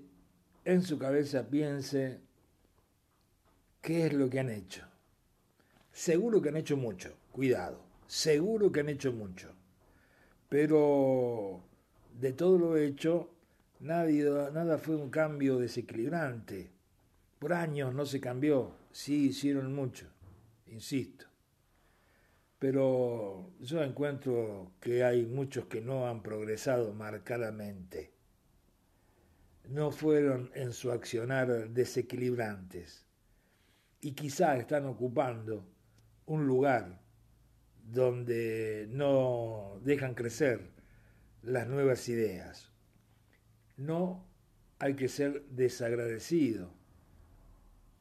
en 0.64 0.82
su 0.82 0.98
cabeza 0.98 1.48
piense 1.48 2.20
qué 3.80 4.06
es 4.06 4.12
lo 4.12 4.30
que 4.30 4.40
han 4.40 4.50
hecho. 4.50 4.86
Seguro 5.92 6.40
que 6.40 6.48
han 6.48 6.56
hecho 6.56 6.76
mucho, 6.76 7.14
cuidado, 7.32 7.80
seguro 8.06 8.70
que 8.70 8.80
han 8.80 8.88
hecho 8.88 9.12
mucho. 9.12 9.52
Pero 10.52 11.64
de 12.20 12.34
todo 12.34 12.58
lo 12.58 12.76
hecho, 12.76 13.30
nada 13.80 14.76
fue 14.76 14.96
un 14.96 15.08
cambio 15.08 15.56
desequilibrante. 15.56 16.70
Por 17.38 17.54
años 17.54 17.94
no 17.94 18.04
se 18.04 18.20
cambió, 18.20 18.76
sí 18.90 19.28
hicieron 19.28 19.74
mucho 19.74 20.08
insisto. 20.66 21.24
Pero 22.58 23.48
yo 23.60 23.82
encuentro 23.82 24.72
que 24.78 25.02
hay 25.02 25.24
muchos 25.24 25.64
que 25.64 25.80
no 25.80 26.06
han 26.06 26.22
progresado 26.22 26.92
marcadamente. 26.92 28.12
No 29.70 29.90
fueron 29.90 30.50
en 30.54 30.74
su 30.74 30.92
accionar 30.92 31.70
desequilibrantes 31.70 33.06
y 34.02 34.12
quizá 34.12 34.58
están 34.58 34.84
ocupando 34.84 35.64
un 36.26 36.46
lugar 36.46 37.01
donde 37.84 38.86
no 38.90 39.80
dejan 39.82 40.14
crecer 40.14 40.70
las 41.42 41.66
nuevas 41.66 42.08
ideas. 42.08 42.70
No 43.76 44.24
hay 44.78 44.94
que 44.94 45.08
ser 45.08 45.44
desagradecido. 45.46 46.70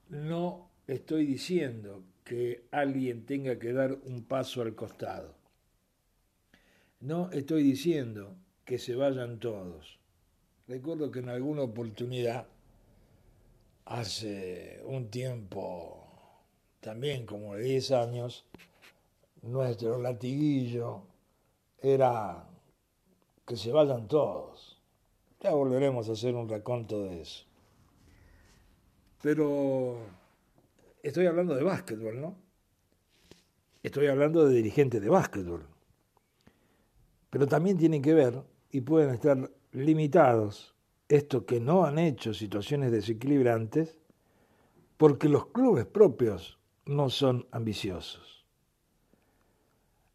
No 0.10 0.70
estoy 0.88 1.26
diciendo 1.26 2.04
que 2.24 2.68
alguien 2.72 3.26
tenga 3.26 3.60
que 3.60 3.74
dar 3.74 3.94
un 4.04 4.24
paso 4.24 4.62
al 4.62 4.76
costado. 4.76 5.36
No 7.00 7.32
estoy 7.32 7.64
diciendo 7.64 8.36
que 8.66 8.78
se 8.78 8.96
vayan 8.96 9.40
todos. 9.40 10.00
Recuerdo 10.68 11.12
que 11.12 11.20
en 11.20 11.30
alguna 11.30 11.64
oportunidad, 11.64 12.48
hace 13.86 14.82
un 14.86 15.10
tiempo, 15.10 16.08
también 16.80 17.26
como 17.26 17.56
de 17.56 17.64
10 17.64 17.92
años, 17.92 18.46
nuestro 19.42 20.00
latiguillo 20.00 21.04
era 21.80 22.48
que 23.46 23.56
se 23.56 23.72
vayan 23.72 24.08
todos. 24.08 24.82
Ya 25.40 25.52
volveremos 25.52 26.08
a 26.10 26.14
hacer 26.14 26.36
un 26.36 26.48
raconto 26.48 27.04
de 27.04 27.22
eso. 27.22 27.46
Pero 29.22 29.98
Estoy 31.04 31.26
hablando 31.26 31.56
de 31.56 31.64
básquetbol, 31.64 32.22
¿no? 32.22 32.36
Estoy 33.82 34.08
hablando 34.08 34.46
de 34.46 34.56
dirigentes 34.56 35.02
de 35.02 35.10
básquetbol. 35.10 35.66
Pero 37.32 37.48
también 37.48 37.78
tienen 37.78 38.04
que 38.04 38.14
ver 38.14 38.44
y 38.70 38.82
pueden 38.82 39.10
estar 39.16 39.50
limitados 39.72 40.76
estos 41.10 41.44
que 41.44 41.60
no 41.60 41.86
han 41.86 41.98
hecho 41.98 42.34
situaciones 42.34 42.92
desequilibrantes 42.92 43.98
porque 44.98 45.28
los 45.28 45.48
clubes 45.48 45.86
propios 45.88 46.60
no 46.86 47.10
son 47.10 47.48
ambiciosos. 47.52 48.41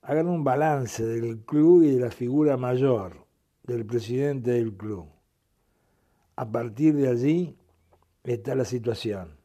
Hagan 0.09 0.29
un 0.29 0.45
balance 0.45 1.05
del 1.05 1.41
club 1.41 1.83
y 1.83 1.91
de 1.91 2.01
la 2.01 2.11
figura 2.11 2.57
mayor 2.57 3.27
del 3.65 3.85
presidente 3.85 4.53
del 4.53 4.73
club. 4.73 5.07
A 6.37 6.51
partir 6.51 6.95
de 6.95 7.09
allí 7.09 7.57
está 8.25 8.55
la 8.55 8.65
situación 8.65 9.37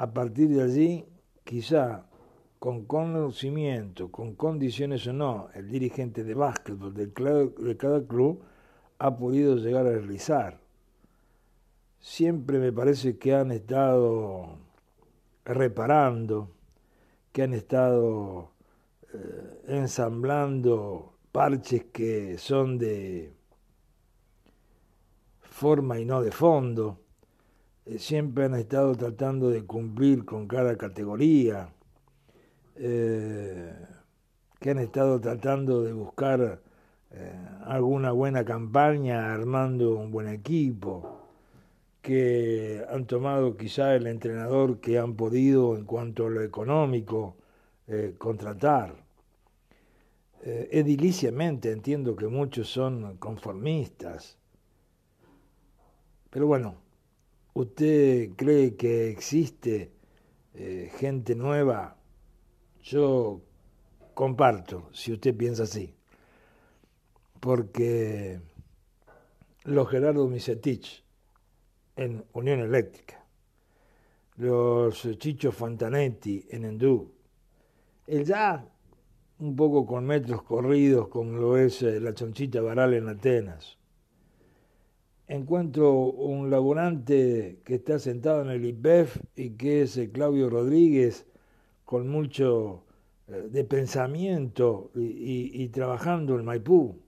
a 0.00 0.14
partir 0.14 0.48
de 0.48 0.62
allí, 0.62 1.04
quizá 1.44 2.06
con 2.58 2.86
conocimiento, 2.86 4.10
con 4.10 4.34
condiciones 4.34 5.06
o 5.06 5.12
no, 5.12 5.50
el 5.52 5.68
dirigente 5.68 6.24
de 6.24 6.32
básquetbol 6.32 6.94
de 6.94 7.76
cada 7.76 8.02
club 8.06 8.40
ha 8.98 9.14
podido 9.18 9.56
llegar 9.56 9.86
a 9.86 9.90
realizar. 9.90 10.58
Siempre 11.98 12.58
me 12.58 12.72
parece 12.72 13.18
que 13.18 13.34
han 13.34 13.50
estado 13.50 14.56
reparando, 15.44 16.48
que 17.30 17.42
han 17.42 17.52
estado 17.52 18.52
ensamblando 19.66 21.14
parches 21.32 21.84
que 21.92 22.38
son 22.38 22.78
de 22.78 23.32
forma 25.42 25.98
y 25.98 26.04
no 26.04 26.22
de 26.22 26.32
fondo. 26.32 26.98
Eh, 27.86 27.98
siempre 27.98 28.44
han 28.44 28.54
estado 28.54 28.94
tratando 28.94 29.50
de 29.50 29.64
cumplir 29.64 30.24
con 30.24 30.46
cada 30.46 30.76
categoría, 30.76 31.68
eh, 32.76 33.72
que 34.58 34.70
han 34.70 34.78
estado 34.78 35.20
tratando 35.20 35.82
de 35.82 35.92
buscar 35.92 36.60
eh, 37.10 37.32
alguna 37.64 38.12
buena 38.12 38.44
campaña 38.44 39.32
armando 39.32 39.96
un 39.96 40.10
buen 40.10 40.28
equipo, 40.28 41.28
que 42.02 42.84
han 42.90 43.06
tomado 43.06 43.56
quizá 43.56 43.94
el 43.94 44.06
entrenador 44.06 44.80
que 44.80 44.98
han 44.98 45.14
podido 45.14 45.76
en 45.76 45.84
cuanto 45.84 46.26
a 46.26 46.30
lo 46.30 46.42
económico 46.42 47.36
contratar. 48.18 48.94
ediliciamente 50.42 51.70
entiendo 51.70 52.16
que 52.16 52.28
muchos 52.28 52.68
son 52.68 53.16
conformistas, 53.18 54.38
pero 56.30 56.46
bueno, 56.46 56.76
¿Usted 57.52 58.30
cree 58.36 58.76
que 58.76 59.10
existe 59.10 59.90
eh, 60.54 60.90
gente 60.98 61.34
nueva? 61.34 61.96
Yo 62.82 63.42
comparto, 64.14 64.88
si 64.92 65.12
usted 65.12 65.36
piensa 65.36 65.64
así, 65.64 65.92
porque 67.40 68.40
los 69.64 69.88
Gerardo 69.90 70.28
Misetich 70.28 71.04
en 71.96 72.24
Unión 72.32 72.60
Eléctrica, 72.60 73.24
los 74.36 75.06
Chicho 75.18 75.50
Fontanetti 75.50 76.46
en 76.50 76.64
Endú, 76.64 77.12
el 78.10 78.24
ya 78.24 78.66
un 79.38 79.56
poco 79.56 79.86
con 79.86 80.04
metros 80.04 80.42
corridos, 80.42 81.08
como 81.08 81.32
lo 81.32 81.56
es 81.56 81.82
eh, 81.82 82.00
la 82.00 82.12
Chonchita 82.12 82.60
Baral 82.60 82.94
en 82.94 83.08
Atenas. 83.08 83.78
Encuentro 85.28 85.94
un 85.94 86.50
laborante 86.50 87.60
que 87.64 87.76
está 87.76 87.98
sentado 87.98 88.42
en 88.42 88.50
el 88.50 88.64
IPEF 88.64 89.16
y 89.36 89.50
que 89.50 89.82
es 89.82 89.96
eh, 89.96 90.10
Claudio 90.10 90.50
Rodríguez, 90.50 91.26
con 91.84 92.08
mucho 92.08 92.84
eh, 93.28 93.48
de 93.50 93.64
pensamiento 93.64 94.90
y, 94.96 95.68
trabajando 95.68 96.38
en 96.38 96.44
Maipú. 96.44 97.00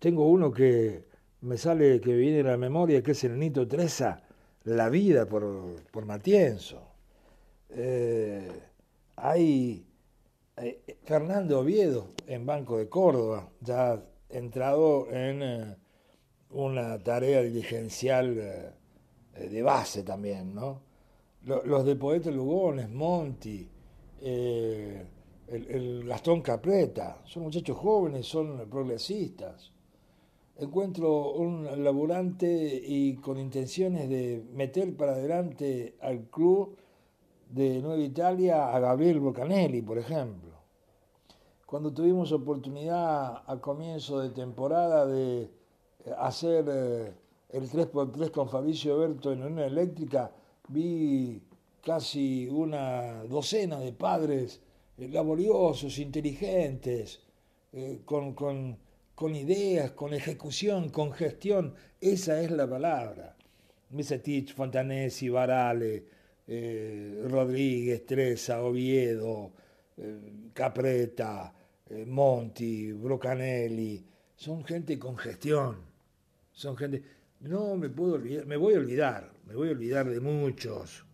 Tengo 0.00 0.28
uno 0.28 0.52
que 0.52 1.06
me 1.42 1.56
sale, 1.56 2.00
que 2.00 2.14
viene 2.16 2.40
a 2.40 2.52
la 2.52 2.56
memoria, 2.56 3.02
que 3.02 3.12
es 3.12 3.24
el 3.24 3.38
Nito 3.38 3.68
Treza, 3.68 4.24
La 4.64 4.88
vida 4.90 5.26
por, 5.26 5.76
por 5.92 6.06
Matienzo. 6.06 6.88
hay 9.16 9.86
eh, 10.62 10.96
Fernando 11.02 11.58
Oviedo 11.58 12.10
en 12.26 12.46
Banco 12.46 12.78
de 12.78 12.88
Córdoba, 12.88 13.50
ya 13.60 14.00
entrado 14.28 15.10
en 15.10 15.42
eh, 15.42 15.76
una 16.50 17.02
tarea 17.02 17.42
diligencial 17.42 18.38
eh, 18.38 19.48
de 19.48 19.62
base 19.62 20.04
también, 20.04 20.54
¿no? 20.54 20.82
Los 21.42 21.84
de 21.84 21.96
Poeta 21.96 22.30
Lugones, 22.30 22.88
Monti, 22.88 23.68
Gastón 26.06 26.40
Capreta, 26.40 27.20
son 27.24 27.42
muchachos 27.42 27.76
jóvenes, 27.76 28.26
son 28.26 28.70
progresistas. 28.70 29.72
Encuentro 30.56 31.32
un 31.32 31.82
laburante 31.82 32.80
y 32.86 33.16
con 33.16 33.40
intenciones 33.40 34.08
de 34.08 34.44
meter 34.52 34.94
para 34.96 35.12
adelante 35.14 35.96
al 36.00 36.28
club 36.30 36.76
de 37.50 37.80
Nueva 37.80 38.00
Italia 38.00 38.72
a 38.72 38.78
Gabriel 38.78 39.18
Bocanelli, 39.18 39.82
por 39.82 39.98
ejemplo 39.98 40.51
cuando 41.72 41.90
tuvimos 41.90 42.30
oportunidad 42.32 43.44
a 43.46 43.58
comienzo 43.58 44.20
de 44.20 44.28
temporada 44.28 45.06
de 45.06 45.44
eh, 45.44 45.48
hacer 46.18 46.66
eh, 46.68 47.14
el 47.48 47.62
3x3 47.62 48.30
con 48.30 48.50
Fabricio 48.50 48.98
Berto 48.98 49.32
en 49.32 49.42
una 49.42 49.64
eléctrica, 49.64 50.30
vi 50.68 51.40
casi 51.82 52.46
una 52.46 53.24
docena 53.24 53.80
de 53.80 53.90
padres 53.94 54.60
eh, 54.98 55.08
laboriosos, 55.08 55.98
inteligentes, 55.98 57.20
con, 58.04 58.34
con, 58.34 59.34
ideas, 59.34 59.92
con 59.92 60.12
ejecución, 60.12 60.90
con 60.90 61.10
gestión. 61.12 61.74
Esa 62.02 62.42
es 62.42 62.50
la 62.50 62.68
palabra. 62.68 63.34
Misetich, 63.88 64.54
Fontanesi, 64.54 65.30
Varale, 65.30 66.04
Rodríguez, 67.30 68.04
Treza, 68.04 68.62
Oviedo, 68.62 69.52
Capreta, 70.52 71.54
eh, 71.92 72.06
Monti, 72.06 72.90
Brocanelli, 72.92 74.02
son 74.34 74.64
gente 74.64 74.98
con 74.98 75.16
gestión, 75.16 75.76
son 76.50 76.76
gente... 76.76 77.02
No 77.40 77.76
me 77.76 77.90
puedo 77.90 78.14
olvidar, 78.14 78.46
me 78.46 78.56
voy 78.56 78.74
a 78.74 78.78
olvidar, 78.78 79.32
me 79.46 79.54
voy 79.54 79.68
a 79.68 79.72
olvidar 79.72 80.08
de 80.08 80.20
muchos. 80.20 81.04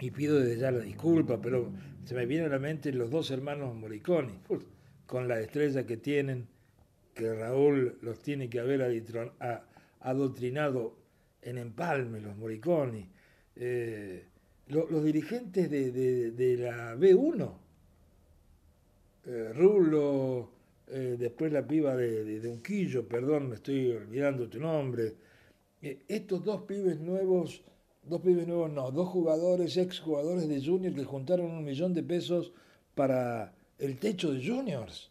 Y 0.00 0.10
pido 0.10 0.40
desde 0.40 0.60
ya 0.60 0.70
la 0.70 0.80
disculpa, 0.80 1.40
pero 1.40 1.72
se 2.04 2.14
me 2.14 2.26
vienen 2.26 2.48
a 2.48 2.54
la 2.54 2.58
mente 2.58 2.92
los 2.92 3.10
dos 3.10 3.30
hermanos 3.30 3.74
Moriconi, 3.74 4.38
con 5.06 5.28
la 5.28 5.40
estrella 5.40 5.86
que 5.86 5.96
tienen, 5.96 6.46
que 7.14 7.32
Raúl 7.32 7.96
los 8.02 8.18
tiene 8.20 8.50
que 8.50 8.60
haber 8.60 8.82
adoctrinado 10.00 10.98
en 11.40 11.58
empalme, 11.58 12.20
los 12.20 12.36
Moriconi. 12.36 13.08
Eh, 13.56 14.26
los 14.66 15.04
dirigentes 15.04 15.70
de 15.70 16.56
la 16.58 16.96
B1, 16.96 17.63
eh, 19.26 19.52
Rulo, 19.54 20.50
eh, 20.86 21.16
después 21.18 21.50
la 21.50 21.66
piba 21.66 21.96
de, 21.96 22.46
Unquillo, 22.46 23.08
perdón, 23.08 23.48
me 23.48 23.54
estoy 23.54 23.90
olvidando 23.92 24.48
tu 24.48 24.60
nombre. 24.60 25.14
Eh, 25.80 26.00
estos 26.08 26.44
dos 26.44 26.62
pibes 26.62 27.00
nuevos, 27.00 27.62
dos 28.02 28.20
pibes 28.20 28.46
nuevos 28.46 28.70
no, 28.70 28.90
dos 28.90 29.08
jugadores, 29.08 29.76
ex 29.78 30.00
jugadores 30.00 30.46
de 30.46 30.62
Junior 30.62 30.94
que 30.94 31.04
juntaron 31.04 31.50
un 31.50 31.64
millón 31.64 31.94
de 31.94 32.02
pesos 32.02 32.52
para 32.94 33.54
el 33.78 33.98
techo 33.98 34.32
de 34.32 34.46
Juniors. 34.46 35.10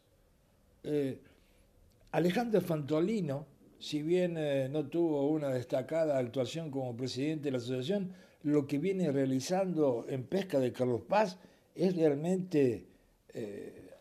Alejandro 2.11 2.61
Fantolino, 2.61 3.47
si 3.79 4.03
bien 4.03 4.37
no 4.71 4.85
tuvo 4.87 5.29
una 5.29 5.49
destacada 5.49 6.19
actuación 6.19 6.69
como 6.69 6.95
presidente 6.95 7.45
de 7.45 7.51
la 7.51 7.57
asociación, 7.57 8.13
lo 8.43 8.67
que 8.67 8.77
viene 8.77 9.11
realizando 9.11 10.05
en 10.09 10.23
pesca 10.25 10.59
de 10.59 10.73
Carlos 10.73 11.01
Paz 11.07 11.39
es 11.73 11.95
realmente 11.95 12.85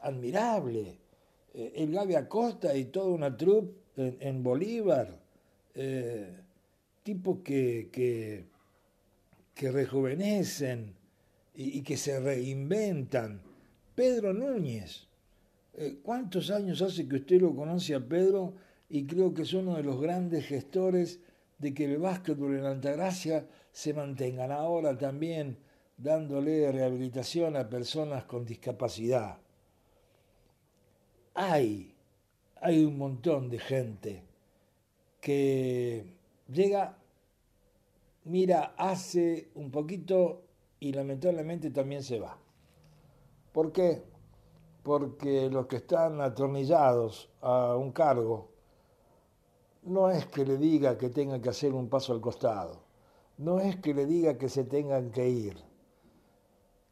admirable. 0.02 0.98
Eh, 1.54 1.72
el 1.76 1.92
Gaby 1.92 2.14
Acosta 2.14 2.76
y 2.76 2.86
toda 2.86 3.08
una 3.08 3.36
troupe 3.36 3.80
en, 3.96 4.42
Bolívar, 4.42 5.18
eh, 5.74 6.40
tipos 7.02 7.40
que, 7.40 7.88
que, 7.92 9.70
rejuvenecen 9.70 10.94
y, 11.54 11.82
que 11.82 11.96
se 11.96 12.18
reinventan. 12.18 13.40
Pedro 13.94 14.32
Núñez, 14.32 15.06
eh, 15.74 15.98
¿cuántos 16.02 16.50
años 16.50 16.82
hace 16.82 17.06
que 17.06 17.16
usted 17.16 17.40
lo 17.40 17.54
conoce 17.54 17.94
a 17.94 18.00
Pedro? 18.00 18.54
Y 18.88 19.04
creo 19.04 19.32
que 19.32 19.42
es 19.42 19.52
uno 19.52 19.76
de 19.76 19.82
los 19.84 20.00
grandes 20.00 20.46
gestores 20.46 21.20
de 21.58 21.74
que 21.74 21.84
el 21.84 21.98
básquetbol 21.98 22.56
en 22.56 22.64
Altagracia 22.64 23.46
se 23.70 23.94
mantengan 23.94 24.50
ahora 24.50 24.98
también 24.98 25.58
dándole 25.96 26.72
rehabilitación 26.72 27.56
a 27.56 27.68
personas 27.68 28.24
con 28.24 28.44
discapacidad 28.44 29.38
hay, 31.34 31.94
hay 32.60 32.84
un 32.84 32.98
montón 32.98 33.48
de 33.48 33.58
gente 33.58 34.24
que 35.20 36.04
llega, 36.48 36.98
mira, 38.24 38.74
hace 38.76 39.50
un 39.54 39.70
poquito 39.70 40.42
y 40.80 40.92
lamentablemente 40.92 41.70
también 41.70 42.02
se 42.02 42.18
va. 42.18 42.36
¿Por 43.52 43.72
qué? 43.72 44.02
Porque 44.82 45.48
los 45.48 45.66
que 45.66 45.76
están 45.76 46.20
atornillados 46.20 47.30
a 47.40 47.76
un 47.76 47.92
cargo 47.92 48.48
no 49.82 50.10
es 50.10 50.26
que 50.26 50.44
le 50.44 50.56
diga 50.56 50.98
que 50.98 51.08
tengan 51.08 51.40
que 51.40 51.50
hacer 51.50 51.72
un 51.72 51.88
paso 51.88 52.12
al 52.12 52.20
costado, 52.20 52.82
no 53.38 53.60
es 53.60 53.76
que 53.76 53.94
le 53.94 54.06
diga 54.06 54.38
que 54.38 54.48
se 54.48 54.64
tengan 54.64 55.10
que 55.10 55.28
ir, 55.28 55.56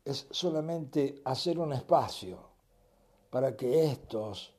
es 0.04 0.26
solamente 0.30 1.20
hacer 1.24 1.58
un 1.58 1.72
espacio 1.72 2.49
para 3.30 3.56
que 3.56 3.86
estos 3.86 4.52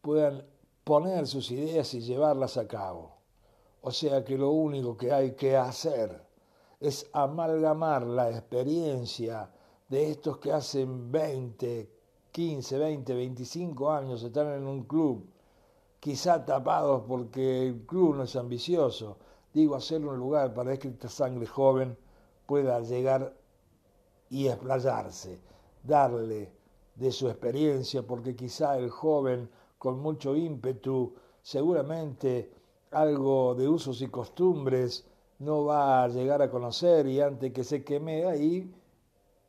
puedan 0.00 0.44
poner 0.84 1.26
sus 1.26 1.50
ideas 1.50 1.92
y 1.94 2.00
llevarlas 2.00 2.56
a 2.56 2.66
cabo. 2.66 3.18
O 3.82 3.90
sea 3.90 4.24
que 4.24 4.36
lo 4.36 4.50
único 4.50 4.96
que 4.96 5.12
hay 5.12 5.32
que 5.32 5.56
hacer 5.56 6.26
es 6.80 7.08
amalgamar 7.12 8.06
la 8.06 8.30
experiencia 8.30 9.50
de 9.88 10.10
estos 10.10 10.38
que 10.38 10.52
hacen 10.52 11.10
20, 11.10 11.90
15, 12.32 12.78
20, 12.78 13.14
25 13.14 13.90
años 13.90 14.22
están 14.22 14.48
en 14.52 14.66
un 14.66 14.84
club, 14.84 15.26
quizá 16.00 16.44
tapados 16.44 17.02
porque 17.06 17.66
el 17.66 17.86
club 17.86 18.16
no 18.16 18.22
es 18.24 18.36
ambicioso. 18.36 19.18
Digo, 19.52 19.74
hacer 19.74 20.04
un 20.04 20.16
lugar 20.18 20.54
para 20.54 20.78
que 20.78 20.88
esta 20.88 21.08
sangre 21.08 21.46
joven 21.46 21.96
pueda 22.46 22.80
llegar 22.80 23.34
y 24.30 24.46
explayarse, 24.46 25.40
darle 25.82 26.57
de 26.98 27.12
su 27.12 27.28
experiencia, 27.28 28.02
porque 28.02 28.34
quizá 28.34 28.76
el 28.76 28.90
joven 28.90 29.48
con 29.78 30.00
mucho 30.00 30.34
ímpetu, 30.34 31.14
seguramente 31.42 32.50
algo 32.90 33.54
de 33.54 33.68
usos 33.68 34.02
y 34.02 34.08
costumbres 34.08 35.06
no 35.38 35.64
va 35.64 36.02
a 36.02 36.08
llegar 36.08 36.42
a 36.42 36.50
conocer 36.50 37.06
y 37.06 37.20
antes 37.20 37.52
que 37.52 37.62
se 37.62 37.84
queme 37.84 38.26
ahí, 38.26 38.74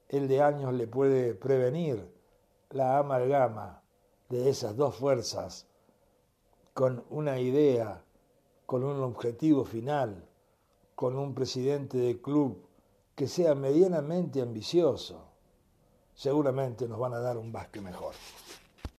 el 0.07 0.27
de 0.27 0.41
años 0.41 0.73
le 0.73 0.87
puede 0.87 1.33
prevenir 1.33 2.07
la 2.69 2.99
amalgama 2.99 3.81
de 4.29 4.49
esas 4.49 4.75
dos 4.75 4.95
fuerzas 4.95 5.67
con 6.73 7.03
una 7.09 7.39
idea, 7.39 8.03
con 8.67 8.83
un 8.83 9.01
objetivo 9.01 9.65
final, 9.65 10.23
con 10.93 11.17
un 11.17 11.33
presidente 11.33 11.97
de 11.97 12.21
club 12.21 12.63
que 13.15 13.27
sea 13.27 13.55
medianamente 13.55 14.41
ambicioso 14.41 15.28
seguramente 16.19 16.85
nos 16.85 16.99
van 16.99 17.13
a 17.13 17.19
dar 17.19 17.37
un 17.37 17.49
básquet 17.49 17.81
mejor. 17.81 18.13